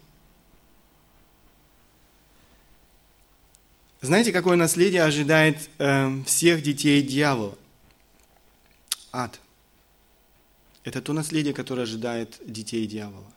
Знаете, 4.03 4.33
какое 4.33 4.57
наследие 4.57 5.05
ожидает 5.05 5.71
э, 5.79 6.11
всех 6.27 6.61
детей 6.61 7.03
дьявола? 7.03 7.57
Ад. 9.13 9.39
Это 10.83 11.01
то 11.01 11.13
наследие, 11.13 11.55
которое 11.55 11.83
ожидает 11.83 12.41
детей 12.45 12.85
дьявола. 12.89 13.33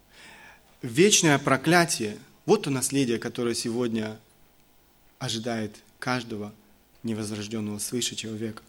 Вечное 0.82 1.38
проклятие– 1.38 2.18
вот 2.48 2.64
то 2.64 2.72
наследие, 2.72 3.20
которое 3.20 3.54
сегодня 3.54 4.18
ожидает 5.20 5.76
каждого 6.00 6.52
невозрожденного 7.04 7.78
свыше 7.78 8.16
человека. 8.16 8.64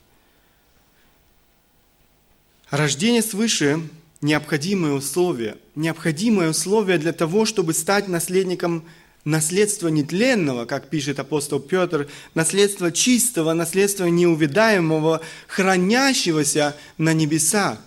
Рождение 2.69 3.23
свыше– 3.23 3.81
необходимое 4.21 4.93
условие. 4.93 5.57
Необходимое 5.75 6.51
условие 6.51 6.99
для 6.99 7.15
того, 7.15 7.47
чтобы 7.47 7.73
стать 7.73 8.07
наследником 8.07 8.87
наследства 9.27 9.89
нетленного, 9.89 10.65
как 10.65 10.89
пишет 10.89 11.19
апостол 11.19 11.59
Петр, 11.61 12.09
наследство 12.35 12.93
чистого, 12.93 13.53
наследство 13.53 14.07
неувидаемого, 14.07 15.21
хранящегося 15.49 16.77
на 16.97 17.13
небесах. 17.13 17.79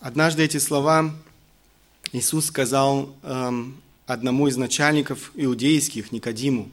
Однажды 0.00 0.44
эти 0.44 0.58
слова 0.58 1.14
Иисус 2.12 2.46
сказал 2.46 3.14
эм, 3.24 3.80
одному 4.06 4.46
из 4.46 4.56
начальников 4.56 5.32
иудейских, 5.34 6.12
Никодиму. 6.12 6.70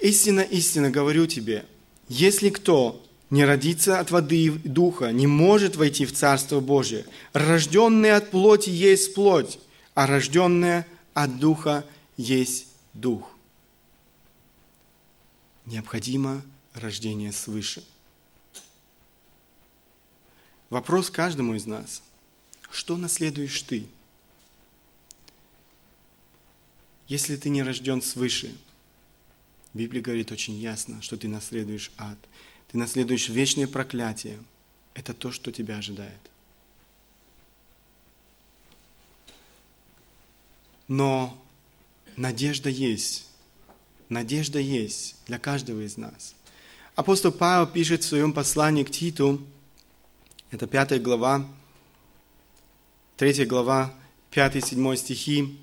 «Истинно, 0.00 0.40
истинно 0.40 0.90
говорю 0.90 1.26
тебе, 1.26 1.66
если 2.08 2.48
кто 2.48 3.04
не 3.28 3.44
родится 3.44 3.98
от 3.98 4.10
воды 4.10 4.44
и 4.44 4.50
духа, 4.50 5.10
не 5.12 5.26
может 5.26 5.76
войти 5.76 6.06
в 6.06 6.12
Царство 6.12 6.60
Божие. 6.60 7.04
Рожденный 7.32 8.12
от 8.12 8.30
плоти 8.30 8.70
есть 8.70 9.14
плоть, 9.14 9.58
а 9.94 10.06
рожденное 10.06 10.86
от 11.12 11.38
духа 11.38 11.86
есть 12.16 12.68
дух. 12.92 13.30
Необходимо 15.66 16.42
рождение 16.74 17.32
свыше. 17.32 17.84
Вопрос 20.70 21.10
каждому 21.10 21.54
из 21.54 21.66
нас. 21.66 22.02
Что 22.70 22.96
наследуешь 22.96 23.62
ты? 23.62 23.86
Если 27.06 27.36
ты 27.36 27.48
не 27.48 27.62
рожден 27.62 28.02
свыше, 28.02 28.56
Библия 29.72 30.02
говорит 30.02 30.32
очень 30.32 30.54
ясно, 30.54 31.02
что 31.02 31.16
ты 31.16 31.28
наследуешь 31.28 31.90
ад– 31.96 32.18
ты 32.74 32.78
наследуешь 32.78 33.28
вечное 33.28 33.68
проклятие. 33.68 34.42
Это 34.94 35.14
то, 35.14 35.30
что 35.30 35.52
тебя 35.52 35.78
ожидает. 35.78 36.18
Но 40.88 41.36
надежда 42.16 42.68
есть. 42.68 43.28
Надежда 44.08 44.58
есть 44.58 45.16
для 45.26 45.38
каждого 45.38 45.80
из 45.80 45.96
нас. 45.96 46.34
Апостол 46.94 47.32
Павел 47.32 47.66
пишет 47.66 48.02
в 48.02 48.06
своем 48.06 48.32
послании 48.32 48.84
к 48.84 48.90
Титу, 48.90 49.40
это 50.50 50.68
пятая 50.68 51.00
глава, 51.00 51.44
третья 53.16 53.46
глава, 53.46 53.92
5-7 54.30 54.96
стихи. 54.96 55.58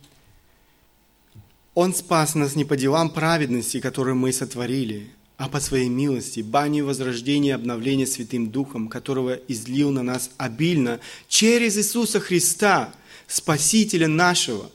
Он 1.73 1.93
спас 1.93 2.35
нас 2.35 2.55
не 2.55 2.65
по 2.65 2.75
делам 2.75 3.09
праведности, 3.09 3.79
которые 3.79 4.15
мы 4.15 4.33
сотворили, 4.33 5.09
а 5.37 5.47
по 5.47 5.61
своей 5.61 5.87
милости, 5.87 6.41
бани 6.41 6.81
возрождения 6.81 7.51
и 7.51 7.53
обновления 7.53 8.05
Святым 8.05 8.51
Духом, 8.51 8.89
которого 8.89 9.35
излил 9.47 9.91
на 9.91 10.03
нас 10.03 10.31
обильно 10.35 10.99
через 11.29 11.77
Иисуса 11.77 12.19
Христа, 12.19 12.93
Спасителя 13.27 14.09
нашего, 14.09 14.69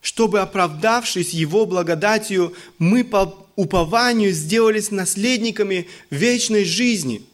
чтобы, 0.00 0.40
оправдавшись 0.40 1.30
Его 1.30 1.66
благодатью, 1.66 2.54
мы 2.78 3.04
по 3.04 3.46
упованию 3.56 4.32
сделались 4.32 4.90
наследниками 4.90 5.88
вечной 6.08 6.64
жизни. 6.64 7.26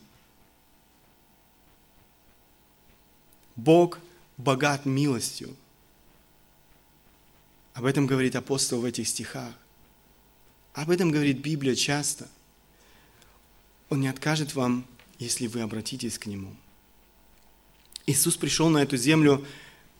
Бог 3.54 4.00
богат 4.36 4.84
милостью. 4.84 5.56
Об 7.74 7.84
этом 7.84 8.06
говорит 8.06 8.34
апостол 8.36 8.80
в 8.80 8.84
этих 8.84 9.06
стихах. 9.06 9.52
Об 10.74 10.90
этом 10.90 11.10
говорит 11.10 11.38
Библия 11.38 11.74
часто. 11.74 12.28
Он 13.88 14.00
не 14.00 14.08
откажет 14.08 14.54
вам, 14.54 14.84
если 15.18 15.46
вы 15.46 15.60
обратитесь 15.60 16.18
к 16.18 16.26
Нему. 16.26 16.54
Иисус 18.06 18.36
пришел 18.36 18.68
на 18.68 18.78
эту 18.78 18.96
землю, 18.96 19.44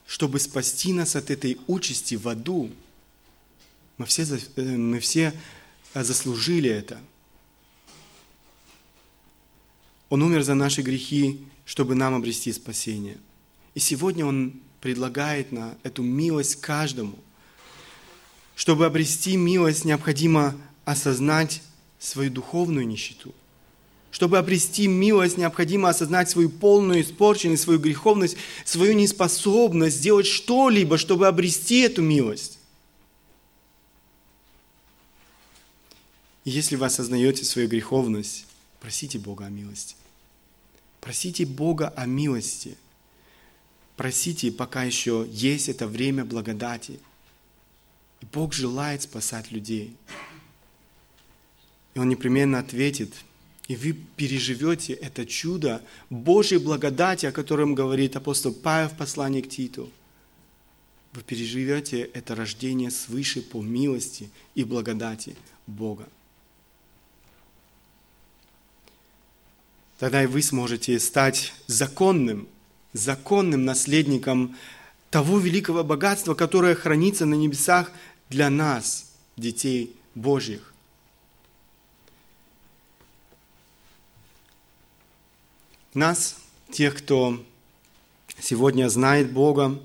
чтобы 0.06 0.38
спасти 0.38 0.92
нас 0.92 1.16
от 1.16 1.30
этой 1.30 1.58
участи 1.66 2.14
в 2.14 2.28
аду. 2.28 2.70
Мы 3.98 4.06
все, 4.06 4.22
э, 4.22 4.62
мы 4.62 5.00
все 5.00 5.32
заслужили 5.94 6.70
это. 6.70 7.00
Он 10.08 10.22
умер 10.22 10.42
за 10.42 10.54
наши 10.54 10.82
грехи, 10.82 11.40
чтобы 11.64 11.94
нам 11.94 12.14
обрести 12.14 12.52
спасение. 12.52 13.18
И 13.74 13.80
сегодня 13.80 14.24
Он 14.24 14.60
предлагает 14.80 15.50
на 15.50 15.76
эту 15.82 16.02
милость 16.02 16.60
каждому. 16.60 17.18
Чтобы 18.54 18.86
обрести 18.86 19.36
милость, 19.36 19.84
необходимо 19.84 20.56
осознать 20.84 21.62
свою 21.98 22.30
духовную 22.30 22.86
нищету. 22.86 23.34
Чтобы 24.16 24.38
обрести 24.38 24.87
милость, 24.87 25.37
необходимо 25.37 25.90
осознать 25.90 26.31
свою 26.31 26.48
полную 26.48 27.02
испорченность, 27.02 27.64
свою 27.64 27.79
греховность, 27.79 28.38
свою 28.64 28.94
неспособность 28.94 29.98
сделать 29.98 30.26
что-либо, 30.26 30.96
чтобы 30.96 31.26
обрести 31.26 31.81
эту 31.81 32.00
милость. 32.00 32.59
Если 36.46 36.76
вы 36.76 36.87
осознаете 36.87 37.44
свою 37.44 37.68
греховность, 37.68 38.46
просите 38.81 39.18
Бога 39.18 39.44
о 39.44 39.50
милости. 39.50 39.96
Просите 41.02 41.44
Бога 41.44 41.92
о 41.94 42.07
милости. 42.07 42.79
Просите, 43.96 44.50
пока 44.50 44.85
еще 44.85 45.29
есть 45.31 45.68
это 45.68 45.87
время 45.87 46.24
благодати– 46.24 47.00
и 48.22 48.26
Бог 48.33 48.55
желает 48.55 49.02
спасать 49.02 49.50
людей. 49.50 49.94
И 51.92 51.98
Он 51.98 52.09
непременно 52.09 52.59
ответит, 52.59 53.12
и 53.68 53.74
вы 53.74 53.92
переживете 53.92 54.92
это 54.92 55.26
чудо 55.26 55.83
Божьей 56.09 56.59
благодати, 56.59 57.26
о 57.26 57.33
котором 57.33 57.74
говорит 57.74 58.16
апостол 58.16 58.52
Павел 58.52 58.88
в 58.88 58.96
послании 58.96 59.40
к 59.40 59.48
Титу. 59.48 59.90
Вы 61.12 61.22
переживете 61.22 62.02
это 62.02 62.35
рождение 62.35 62.90
свыше 62.90 63.42
по 63.42 63.62
милости 63.62 64.31
и 64.55 64.64
благодати 64.64 65.37
Бога. 65.66 66.09
Тогда 69.98 70.22
и 70.22 70.26
вы 70.26 70.42
сможете 70.42 71.00
стать 71.00 71.55
законным, 71.66 72.48
законным 72.92 73.64
наследником 73.64 74.55
того 75.11 75.38
великого 75.38 75.83
богатства, 75.83 76.35
которое 76.35 76.74
хранится 76.74 77.24
на 77.24 77.35
небесах 77.35 77.90
для 78.29 78.50
нас, 78.50 79.11
детей 79.37 79.96
Божьих. 80.14 80.74
Нас, 85.96 86.37
тех, 86.70 86.94
кто 86.94 87.42
сегодня 88.38 88.90
знает 88.90 89.32
Бога, 89.32 89.80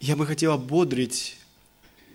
я 0.00 0.16
бы 0.16 0.26
хотел 0.26 0.50
ободрить, 0.50 1.38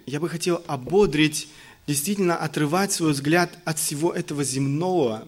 я 0.06 0.20
бы 0.20 0.28
хотел 0.28 0.62
ободрить, 0.68 1.48
действительно 1.88 2.36
отрывать 2.36 2.92
свой 2.92 3.14
взгляд 3.14 3.58
от 3.64 3.80
всего 3.80 4.12
этого 4.12 4.44
земного 4.44 5.26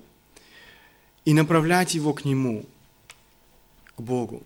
и 1.23 1.33
направлять 1.33 1.95
его 1.95 2.13
к 2.13 2.25
Нему, 2.25 2.65
к 3.95 4.01
Богу 4.01 4.43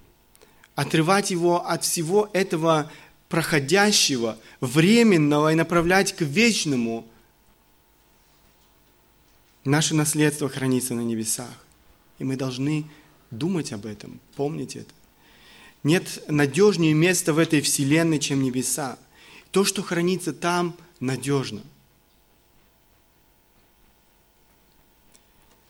отрывать 0.76 1.32
его 1.32 1.66
от 1.66 1.84
всего 1.84 2.30
этого 2.32 2.92
проходящего, 3.28 4.38
временного 4.62 5.52
и 5.52 5.56
направлять 5.56 6.16
к 6.16 6.22
вечному. 6.22 7.08
Наше 9.64 9.96
наследство 9.96 10.48
хранится 10.48 10.94
на 10.94 11.02
небесах. 11.02 11.50
И 12.20 12.24
мы 12.24 12.36
должны 12.36 12.86
думать 13.32 13.74
об 13.74 13.86
этом, 13.86 14.20
помнить 14.36 14.76
это. 14.76 14.94
Нет 15.84 16.24
надежнее 16.28 16.94
места 16.94 17.34
в 17.34 17.38
этой 17.38 17.62
вселенной, 17.62 18.20
чем 18.20 18.42
небеса. 18.42 18.98
То, 19.52 19.64
что 19.64 19.84
хранится 19.84 20.34
там, 20.34 20.76
надежно. 21.00 21.62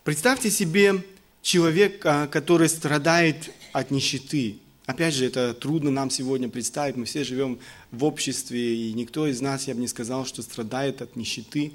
Представьте 0.03 0.49
себе 0.51 1.03
человека, 1.41 2.29
который 2.31 2.69
страдает 2.69 3.51
от 3.73 3.91
нищеты. 3.91 4.59
Опять 4.85 5.15
же, 5.15 5.25
это 5.25 5.53
трудно 5.53 5.89
нам 5.89 6.09
сегодня 6.09 6.47
представить. 6.47 6.95
Мы 6.95 7.05
все 7.05 7.23
живем 7.23 7.59
в 7.91 8.03
обществе, 8.03 8.75
и 8.75 8.93
никто 8.93 9.27
из 9.27 9.41
нас, 9.41 9.67
я 9.67 9.73
бы 9.73 9.81
не 9.81 9.87
сказал, 9.87 10.25
что 10.25 10.43
страдает 10.43 11.01
от 11.01 11.15
нищеты. 11.15 11.73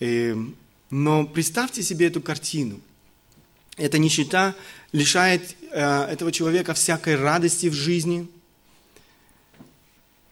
Эм, 0.00 0.56
но 0.90 1.26
представьте 1.26 1.82
себе 1.82 2.06
эту 2.06 2.22
картину. 2.22 2.80
Эта 3.76 3.98
нищета 3.98 4.54
лишает 4.92 5.56
э, 5.70 6.04
этого 6.04 6.30
человека 6.30 6.74
всякой 6.74 7.16
радости 7.16 7.66
в 7.66 7.72
жизни, 7.72 8.28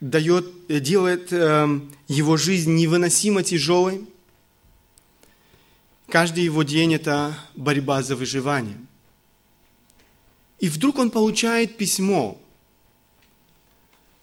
дает, 0.01 0.47
делает 0.69 1.33
э, 1.33 1.81
его 2.09 2.37
жизнь 2.37 2.75
невыносимо 2.75 3.43
тяжелой. 3.43 4.05
Каждый 6.09 6.45
его 6.45 6.63
день– 6.63 6.95
это 6.95 7.37
борьба 7.57 8.03
за 8.03 8.17
выживание. 8.17 8.77
И 10.61 10.69
вдруг 10.69 10.99
он 10.99 11.11
получает 11.11 11.77
письмо. 11.77 12.41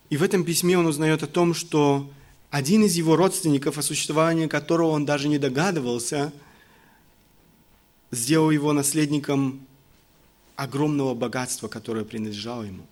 И 0.10 0.16
в 0.16 0.24
этом 0.24 0.46
письме 0.46 0.78
он 0.78 0.86
узнает 0.86 1.24
о 1.24 1.28
том, 1.28 1.54
что 1.54 2.10
один 2.50 2.86
из 2.86 2.96
его 2.96 3.16
родственников, 3.16 3.78
о 3.78 3.82
существовании 3.82 4.48
которого 4.48 4.92
он 4.92 5.06
даже 5.06 5.28
не 5.28 5.38
догадывался, 5.38 6.32
сделал 8.12 8.52
его 8.52 8.74
наследником 8.74 9.66
огромного 10.56 11.14
богатства, 11.14 11.68
которое 11.68 12.06
принадлежало 12.06 12.64
ему. 12.64 12.86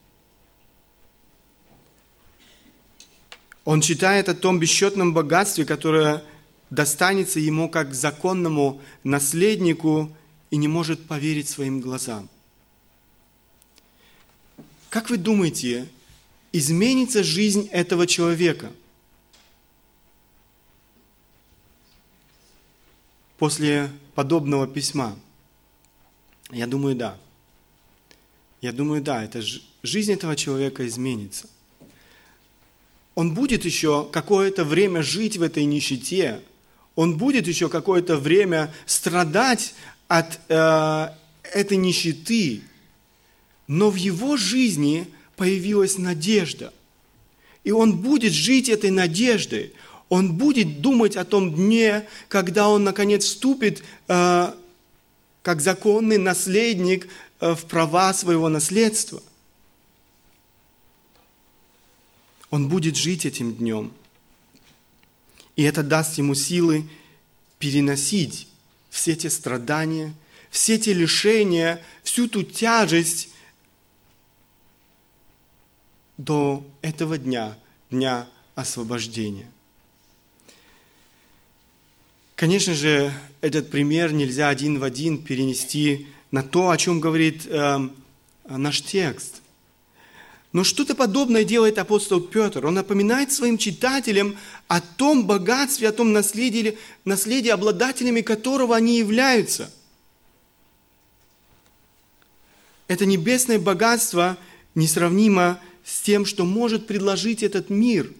Он 3.65 3.81
читает 3.81 4.29
о 4.29 4.35
том 4.35 4.59
бесчетном 4.59 5.13
богатстве, 5.13 5.65
которое 5.65 6.23
достанется 6.69 7.39
ему 7.39 7.69
как 7.69 7.93
законному 7.93 8.81
наследнику 9.03 10.15
и 10.51 10.57
не 10.57 10.67
может 10.67 11.05
поверить 11.05 11.49
своим 11.49 11.81
глазам. 11.81 12.29
Как 14.89 15.09
вы 15.09 15.17
думаете, 15.17 15.89
изменится 16.53 17.23
жизнь 17.23 17.67
этого 17.71 18.07
человека– 18.07 18.71
после 23.37 23.91
подобного 24.17 24.65
письма? 24.65 25.15
Я 26.49 26.65
думаю, 26.65 26.95
да. 26.95 27.19
Я 28.61 28.71
думаю, 28.71 28.99
да, 29.03 29.23
это 29.23 29.43
жизнь 29.83 30.11
этого 30.11 30.35
человека 30.35 30.87
изменится. 30.87 31.47
Он 33.13 33.35
будет 33.35 33.63
еще 33.63 34.09
какое-то 34.11 34.65
время 34.65 35.03
жить 35.03 35.37
в 35.37 35.43
этой 35.43 35.65
нищете, 35.65 36.41
он 36.95 37.19
будет 37.19 37.45
еще 37.47 37.69
какое-то 37.69 38.17
время 38.17 38.73
страдать 38.87 39.75
от 40.07 40.39
э, 40.47 41.09
этой 41.53 41.77
нищеты, 41.77 42.63
но 43.67 43.91
в 43.91 43.97
его 43.97 44.35
жизни 44.35 45.05
появилась 45.35 45.99
надежда. 45.99 46.73
И 47.63 47.69
он 47.69 47.97
будет 47.97 48.33
жить 48.33 48.67
этой 48.67 48.89
надеждой 48.89 49.73
он 50.09 50.33
будет 50.37 50.81
думать 50.81 51.17
о 51.17 51.25
том 51.25 51.53
дне, 51.53 52.07
когда 52.29 52.69
он, 52.69 52.83
наконец, 52.83 53.25
вступит 53.25 53.83
э, 54.07 54.53
как 55.41 55.61
законный 55.61 56.17
наследник 56.17 57.09
э, 57.39 57.53
в 57.53 57.65
права 57.65 58.13
своего 58.13 58.47
наследства. 58.47 59.21
Он 62.49 62.69
будет 62.69 62.95
жить 62.95 63.25
этим 63.25 63.53
днем. 63.55 63.91
И 65.57 65.63
это 65.63 65.83
даст 65.83 66.17
ему 66.17 66.35
силы 66.35 66.87
переносить 67.59 68.47
все 68.89 69.15
те 69.15 69.29
страдания, 69.29 70.13
все 70.49 70.77
те 70.77 70.93
лишения, 70.93 71.83
всю 72.03 72.29
ту 72.29 72.43
тяжесть 72.43 73.29
до 76.17 76.65
этого 76.81 77.17
дня, 77.17 77.57
дня 77.89 78.27
освобождения. 78.55 79.51
Конечно 82.37 82.75
же, 82.75 83.11
этот 83.41 83.71
пример 83.71 84.13
нельзя 84.13 84.49
один 84.49 84.77
в 84.77 84.83
один 84.83 85.17
перенести 85.17 86.05
на 86.29 86.43
то, 86.43 86.69
о 86.69 86.77
чем 86.77 86.99
говорит 86.99 87.47
э, 87.47 87.89
наш 88.47 88.83
текст. 88.83 89.41
Но 90.53 90.63
что-то 90.63 90.93
подобное 90.93 91.43
делает 91.43 91.79
апостол 91.79 92.21
Петр. 92.21 92.63
Он 92.67 92.75
напоминает 92.75 93.31
своим 93.31 93.57
читателям 93.57 94.37
о 94.67 94.81
том 94.81 95.25
богатстве, 95.25 95.89
о 95.89 95.91
том 95.91 96.13
наследии, 96.13 96.77
наследии 97.05 97.49
обладателями 97.49 98.21
которого 98.21 98.75
они 98.75 98.99
являются. 98.99 99.71
Это 102.87 103.07
небесное 103.07 103.57
богатство 103.57 104.37
несравнимо 104.75 105.59
с 105.83 106.01
тем, 106.01 106.23
что 106.23 106.45
может 106.45 106.85
предложить 106.85 107.41
этот 107.41 107.71
мир. 107.71 108.13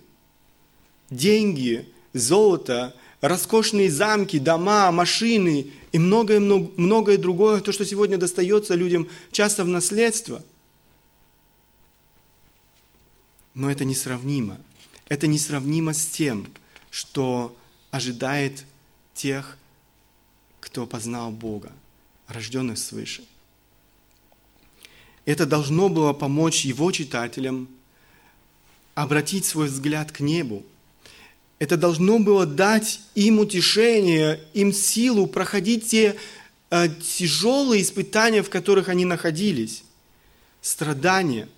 Деньги, 1.11 1.87
золото– 2.13 2.95
роскошные 3.21 3.89
замки, 3.89 4.39
дома, 4.39 4.91
машины 4.91 5.71
и 5.91 5.99
многое, 5.99 6.39
многое 6.39 7.17
другое, 7.17 7.61
то, 7.61 7.71
что 7.71 7.85
сегодня 7.85 8.17
достается 8.17 8.75
людям 8.75 9.07
часто 9.31 9.63
в 9.63 9.67
наследство. 9.67 10.43
Но 13.53 13.71
это 13.71 13.85
несравнимо. 13.85 14.57
Это 15.09 15.27
несравнимо 15.27 15.93
с 15.93 16.05
тем, 16.05 16.47
что 16.91 17.55
ожидает 17.91 18.65
тех, 19.13 19.57
кто 20.59 20.85
познал 20.85 21.31
Бога, 21.31 21.71
рожденных 22.27 22.77
свыше. 22.77 23.23
Это 25.25 25.45
должно 25.45 25.89
было 25.89 26.13
помочь 26.13 26.65
его 26.65 26.91
читателям 26.91 27.67
обратить 28.95 29.45
свой 29.45 29.67
взгляд 29.67 30.11
к 30.11 30.19
небу, 30.19 30.65
это 31.59 31.75
должно 31.75 32.19
было 32.19 32.45
дать 32.45 33.01
им 33.15 33.39
утешение, 33.39 34.43
им 34.53 34.71
силу 34.71 35.25
проходить 35.25 35.87
те 35.87 36.15
э, 36.69 36.89
тяжелые 36.89 37.81
испытания, 37.81 38.43
в 38.43 38.49
которых 38.49 38.89
они 38.89 39.05
находились, 39.05 39.83
страдания, 40.61 41.49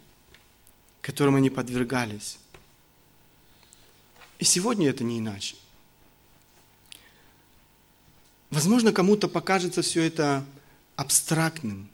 которым 1.02 1.36
они 1.36 1.50
подвергались. 1.50 2.38
И 4.38 4.46
сегодня 4.46 4.90
это 4.90 5.04
не 5.04 5.20
иначе. 5.20 5.56
Возможно, 8.52 8.94
кому-то 8.94 9.28
покажется 9.28 9.82
все 9.82 10.04
это 10.04 10.46
абстрактным, 10.96 11.90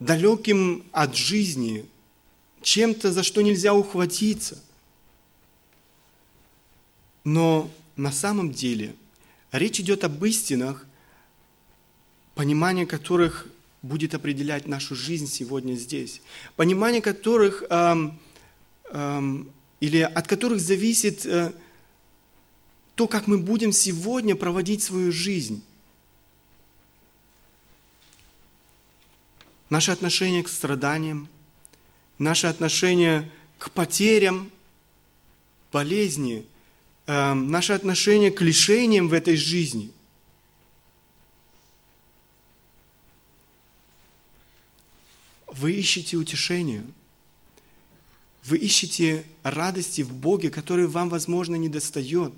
далеким 0.00 0.84
от 0.92 1.16
жизни, 1.16 1.86
чем-то, 2.60 3.10
за 3.10 3.22
что 3.22 3.40
нельзя 3.40 3.72
ухватиться– 3.72 4.62
но 7.24 7.70
на 7.96 8.12
самом 8.12 8.52
деле 8.52 8.94
речь 9.52 9.80
идет 9.80 10.04
об 10.04 10.24
истинах, 10.24 10.86
понимание 12.34 12.86
которых 12.86 13.46
будет 13.82 14.14
определять 14.14 14.66
нашу 14.66 14.94
жизнь 14.94 15.26
сегодня 15.26 15.74
здесь. 15.74 16.22
Понимание 16.56 17.02
которых 17.02 17.64
эм, 17.68 18.18
эм, 18.90 19.52
или 19.80 19.98
от 19.98 20.26
которых 20.26 20.60
зависит 20.60 21.26
э, 21.26 21.52
то, 22.94 23.08
как 23.08 23.26
мы 23.26 23.38
будем 23.38 23.72
сегодня 23.72 24.36
проводить 24.36 24.82
свою 24.82 25.10
жизнь. 25.10 25.62
Наше 29.70 29.90
отношение 29.90 30.42
к 30.42 30.48
страданиям, 30.48 31.28
наше 32.18 32.46
отношение 32.46 33.30
к 33.58 33.70
потерям, 33.70 34.50
болезни, 35.72 36.46
э, 37.06 37.34
наше 37.34 37.72
отношение 37.72 38.30
к 38.30 38.40
лишениям 38.40 39.08
в 39.08 39.12
этой 39.12 39.36
жизни. 39.36 39.90
Вы 45.46 45.72
ищете 45.72 46.16
утешение. 46.16 46.84
Вы 48.44 48.56
ищете 48.56 49.24
радости 49.42 50.00
в 50.00 50.12
Боге, 50.12 50.50
который 50.50 50.86
вам, 50.86 51.08
возможно, 51.08 51.54
не 51.54 51.68
достает. 51.68 52.32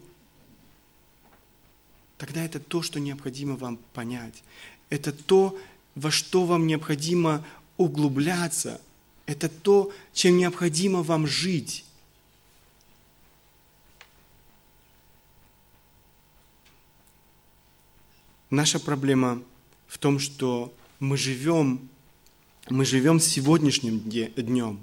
Тогда 2.18 2.44
это 2.44 2.60
то, 2.60 2.82
что 2.82 3.00
необходимо 3.00 3.56
вам 3.56 3.78
понять. 3.92 4.42
Это 4.90 5.12
то, 5.12 5.58
во 5.94 6.10
что 6.10 6.44
вам 6.44 6.66
необходимо 6.66 7.44
углубляться. 7.76 8.80
Это 9.26 9.48
то, 9.48 9.92
чем 10.12 10.36
необходимо 10.36 11.02
вам 11.02 11.26
жить. 11.26 11.84
Наша 18.54 18.78
проблема 18.78 19.42
в 19.88 19.98
том, 19.98 20.20
что 20.20 20.72
мы 21.00 21.16
живем, 21.16 21.88
мы 22.70 22.84
живем 22.84 23.18
сегодняшним 23.18 23.98
днем. 23.98 24.78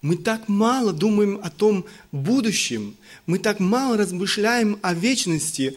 Мы 0.00 0.16
так 0.16 0.48
мало 0.48 0.92
думаем 0.92 1.40
о 1.42 1.50
том 1.50 1.86
будущем, 2.12 2.94
мы 3.26 3.40
так 3.40 3.58
мало 3.58 3.96
размышляем 3.96 4.78
о 4.80 4.94
вечности, 4.94 5.76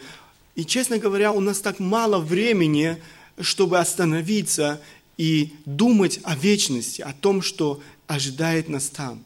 и, 0.54 0.64
честно 0.64 0.98
говоря, 0.98 1.32
у 1.32 1.40
нас 1.40 1.60
так 1.60 1.80
мало 1.80 2.20
времени, 2.20 3.02
чтобы 3.40 3.80
остановиться 3.80 4.80
и 5.16 5.54
думать 5.64 6.20
о 6.22 6.36
вечности, 6.36 7.02
о 7.02 7.12
том, 7.12 7.42
что 7.42 7.82
ожидает 8.06 8.68
нас 8.68 8.90
там. 8.90 9.24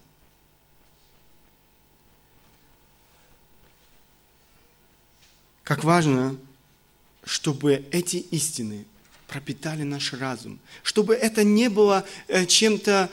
Как 5.63 5.85
важно 5.85 6.39
чтобы 7.25 7.85
эти 7.91 8.17
истины 8.17 8.85
пропитали 9.29 9.83
наш 9.83 10.13
разум, 10.13 10.59
чтобы 10.83 11.15
это 11.15 11.45
не 11.45 11.71
было 11.71 12.05
э, 12.29 12.45
чем-то 12.47 13.11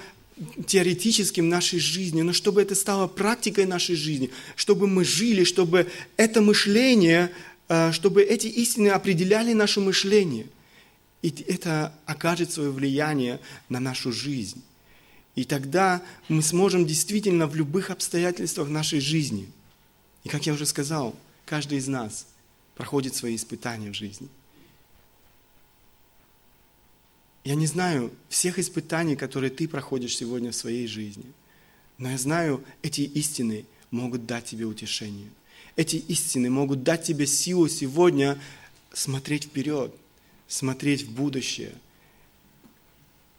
теоретическим 0.66 1.49
нашей 1.49 1.80
жизни, 1.80 2.22
но 2.22 2.34
чтобы 2.34 2.62
это 2.62 2.76
стало 2.76 3.07
практикой 3.07 3.66
нашей 3.66 3.95
жизни, 3.95 4.30
чтобы 4.55 4.88
мы 4.88 5.03
жили, 5.03 5.43
чтобы 5.43 5.88
это 6.18 6.41
мышление, 6.41 7.32
э, 7.68 7.91
чтобы 7.91 8.24
эти 8.24 8.47
истины 8.47 8.89
определяли 8.89 9.53
наше 9.53 9.80
мышление. 9.80 10.47
И 11.22 11.30
это 11.47 11.93
окажет 12.05 12.51
свое 12.51 12.72
влияние 12.72 13.39
на 13.68 13.80
нашу 13.80 14.12
жизнь. 14.12 14.62
И 15.36 15.43
тогда 15.43 16.01
мы 16.28 16.41
сможем 16.41 16.86
действительно 16.86 17.47
в 17.47 17.55
любых 17.55 17.91
обстоятельствах 17.91 18.70
нашей 18.70 18.99
жизни. 18.99 19.49
И 20.24 20.30
как 20.30 20.45
я 20.45 20.53
уже 20.53 20.66
сказал, 20.66 21.16
каждый 21.45 21.78
из 21.78 21.88
нас 21.88 22.26
проходит 22.80 23.13
свои 23.13 23.36
испытания 23.36 23.91
в 23.91 23.93
жизни. 23.93 24.30
Я 27.43 27.55
не 27.55 27.67
знаю 27.67 28.09
всех 28.30 28.57
испытаний, 28.57 29.17
которые 29.17 29.49
ты 29.49 29.67
проходишь 29.67 30.15
сегодня 30.15 30.51
в 30.51 30.55
своей 30.55 30.88
жизни, 30.88 31.25
но 31.97 32.09
я 32.09 32.17
знаю, 32.17 32.63
эти 32.82 33.01
истины 33.01 33.65
могут 33.91 34.25
дать 34.25 34.45
тебе 34.45 34.63
утешение. 34.63 35.27
Эти 35.75 35.97
истины 35.97 36.49
могут 36.49 36.84
дать 36.84 37.03
тебе 37.03 37.27
силу 37.27 37.67
сегодня 37.67 38.39
смотреть 38.93 39.43
вперед, 39.43 39.93
смотреть 40.47 41.03
в 41.03 41.11
будущее, 41.11 41.73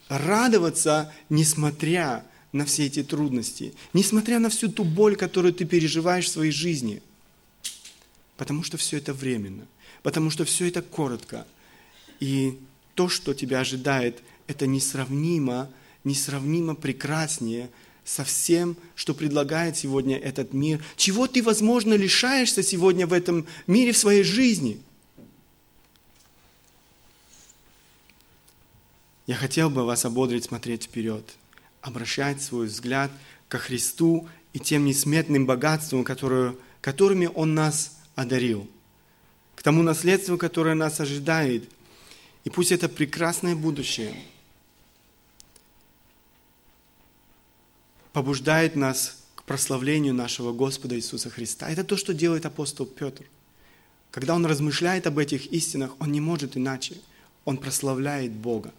радоваться, 0.09 1.15
несмотря 1.31 2.27
на 2.53 2.67
все 2.67 2.85
эти 2.85 3.03
трудности, 3.03 3.73
несмотря 3.95 4.39
на 4.39 4.51
всю 4.51 4.71
ту 4.71 4.85
боль, 4.85 5.17
которую 5.17 5.55
ты 5.55 5.65
переживаешь 5.65 6.27
в 6.27 6.33
своей 6.33 6.53
жизни. 6.53 7.01
Потому 8.41 8.63
что 8.63 8.79
все 8.79 8.97
это 8.97 9.13
временно, 9.13 9.67
потому 10.03 10.31
что 10.31 10.47
все 10.47 10.67
это 10.67 10.81
коротко. 10.81 11.47
И 12.21 12.59
то, 12.95 13.11
что 13.11 13.35
тебя 13.35 13.61
ожидает, 13.61 14.23
это 14.47 14.67
несравнимо, 14.67 15.71
несравнимо 16.05 16.75
прекраснее 16.75 17.69
со 18.03 18.25
всем, 18.25 18.79
что 18.95 19.13
предлагает 19.13 19.77
сегодня 19.77 20.17
этот 20.17 20.55
мир. 20.55 20.83
Чего 20.97 21.27
ты, 21.27 21.43
возможно, 21.43 21.93
лишаешься 21.93 22.63
сегодня 22.63 23.07
в 23.07 23.13
этом 23.13 23.47
мире, 23.67 23.93
в 23.93 23.99
своей 23.99 24.23
жизни. 24.23 24.81
Я 29.27 29.35
хотел 29.35 29.69
бы 29.69 29.85
вас 29.85 30.07
ободрить 30.07 30.45
смотреть 30.45 30.85
вперед, 30.85 31.31
обращать 31.83 32.41
свой 32.41 32.69
взгляд 32.69 33.11
ко 33.49 33.59
Христу 33.59 34.31
и 34.55 34.59
тем 34.59 34.87
несметным 34.87 35.45
богатствам, 35.45 36.05
которые, 36.05 36.57
которыми 36.81 37.29
Он 37.35 37.55
нас 37.55 38.00
одарил, 38.21 38.69
к 39.55 39.63
тому 39.63 39.83
наследству, 39.83 40.37
которое 40.37 40.75
нас 40.75 41.01
ожидает– 41.01 41.69
и 42.45 42.51
пусть 42.51 42.73
это 42.73 42.89
прекрасное 42.89 43.55
будущее 43.55 44.15
побуждает 48.13 48.77
нас 48.77 49.19
к 49.35 49.45
прославлению 49.45 50.15
нашего 50.15 50.53
Господа 50.53 50.97
Иисуса 50.97 51.31
Христа. 51.31 51.71
Это 51.71 51.85
то, 51.85 51.97
что 51.97 52.15
делает 52.15 52.47
апостол 52.47 52.87
Петр. 52.87 53.25
Когда 54.11 54.35
он 54.35 54.47
размышляет 54.47 55.07
об 55.07 55.19
этих 55.19 55.47
истинах, 55.53 55.95
он 56.01 56.11
не 56.11 56.21
может 56.21 56.57
иначе. 56.57 56.97
Он 57.45 57.57
прославляет 57.57 58.33
Бога. 58.33 58.73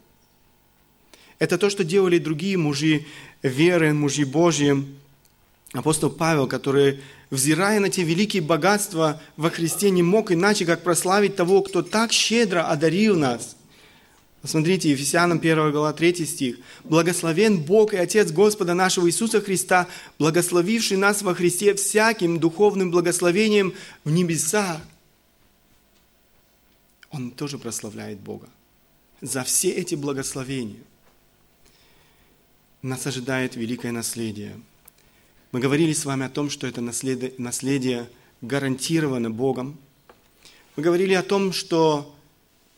Это 1.40 1.58
то, 1.58 1.70
что 1.70 1.84
делали 1.84 2.18
другие 2.18 2.58
мужи 2.58 3.06
веры, 3.42 3.94
мужи 3.94 4.26
Божьи. 4.26 4.86
Апостол 5.74 6.10
Павел, 6.10 6.48
который 6.48 7.00
взирая 7.30 7.80
на 7.80 7.90
те 7.90 8.04
великие 8.04 8.42
богатства 8.42 9.22
во 9.38 9.50
Христе, 9.50 9.90
не 9.90 10.04
мог 10.04 10.32
иначе, 10.32 10.66
как 10.66 10.84
прославить 10.84 11.38
того, 11.38 11.62
кто 11.62 11.82
так 11.82 12.12
щедро 12.12 12.68
одарил 12.68 13.18
нас. 13.18 13.56
Посмотрите, 14.42 14.90
Ефесянам 14.90 15.38
1 15.38 15.72
глава 15.72 15.94
3 15.94 16.26
стих. 16.26 16.58
«Благословен 16.84 17.62
Бог 17.62 17.94
и 17.94 17.98
Отец 17.98 18.32
Господа 18.32 18.74
нашего 18.74 19.08
Иисуса 19.08 19.40
Христа, 19.40 19.88
благословивший 20.20 20.98
нас 20.98 21.22
во 21.22 21.34
Христе 21.36 21.74
всяким 21.76 22.40
духовным 22.40 22.92
благословением 22.92 23.74
в 24.04 24.12
небесах». 24.12 24.82
Он 27.12 27.32
тоже 27.32 27.58
прославляет 27.58 28.20
Бога 28.20 28.50
за 29.22 29.44
все 29.44 29.70
эти 29.70 29.96
благословения. 29.96 30.82
Нас 32.82 33.06
ожидает 33.08 33.56
великое 33.56 33.92
наследие– 33.92 34.60
мы 35.52 35.60
говорили 35.60 35.92
с 35.92 36.06
вами 36.06 36.26
о 36.26 36.30
том, 36.30 36.50
что 36.50 36.66
это 36.66 36.80
наследие, 36.80 37.34
наследие 37.38 38.10
гарантировано 38.40 39.30
Богом. 39.30 39.78
Мы 40.78 40.84
говорили 40.84 41.14
о 41.14 41.24
том, 41.24 41.52
что 41.52 42.16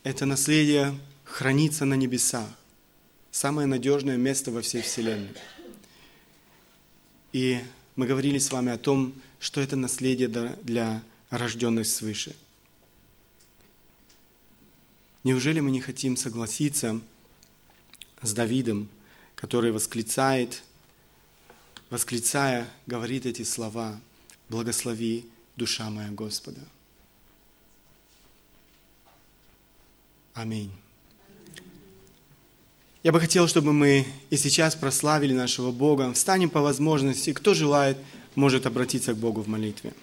это 0.03 0.25
наследие 0.25 0.97
хранится 1.23 1.85
на 1.85 1.93
небесах. 1.93 2.47
Самое 3.29 3.67
надежное 3.67 4.17
место 4.17 4.49
во 4.49 4.61
всей 4.61 4.81
Вселенной. 4.81 5.29
И 7.31 7.59
мы 7.95 8.07
говорили 8.07 8.39
с 8.39 8.51
вами 8.51 8.71
о 8.71 8.79
том, 8.79 9.13
что 9.39 9.61
это 9.61 9.75
наследие 9.75 10.27
для 10.27 11.03
рожденных 11.29 11.85
свыше. 11.85 12.35
Неужели 15.23 15.59
мы 15.59 15.69
не 15.69 15.79
хотим 15.79 16.17
согласиться 16.17 16.99
с 18.23 18.33
Давидом, 18.33 18.89
который 19.35 19.71
восклицает– 19.71 20.63
восклицая, 21.93 22.67
говорит 22.87 23.27
эти 23.27 23.43
слова, 23.43 23.99
«Благослови, 24.49 25.25
душа 25.55 25.91
моя 25.91 26.09
Господа». 26.09 26.59
Аминь. 30.33 30.71
Я 33.03 33.11
бы 33.11 33.19
хотел, 33.19 33.47
чтобы 33.47 33.73
мы 33.73 34.07
и 34.31 34.37
сейчас 34.37 34.75
прославили 34.75 35.33
нашего 35.35 35.71
Бога. 35.71 36.11
Встанем 36.13 36.49
по 36.49 36.61
возможности. 36.61 37.31
Кто 37.31 37.53
желает, 37.53 37.99
может 38.33 38.65
обратиться 38.65 39.13
к 39.13 39.17
Богу 39.17 39.41
в 39.41 39.47
молитве. 39.47 39.93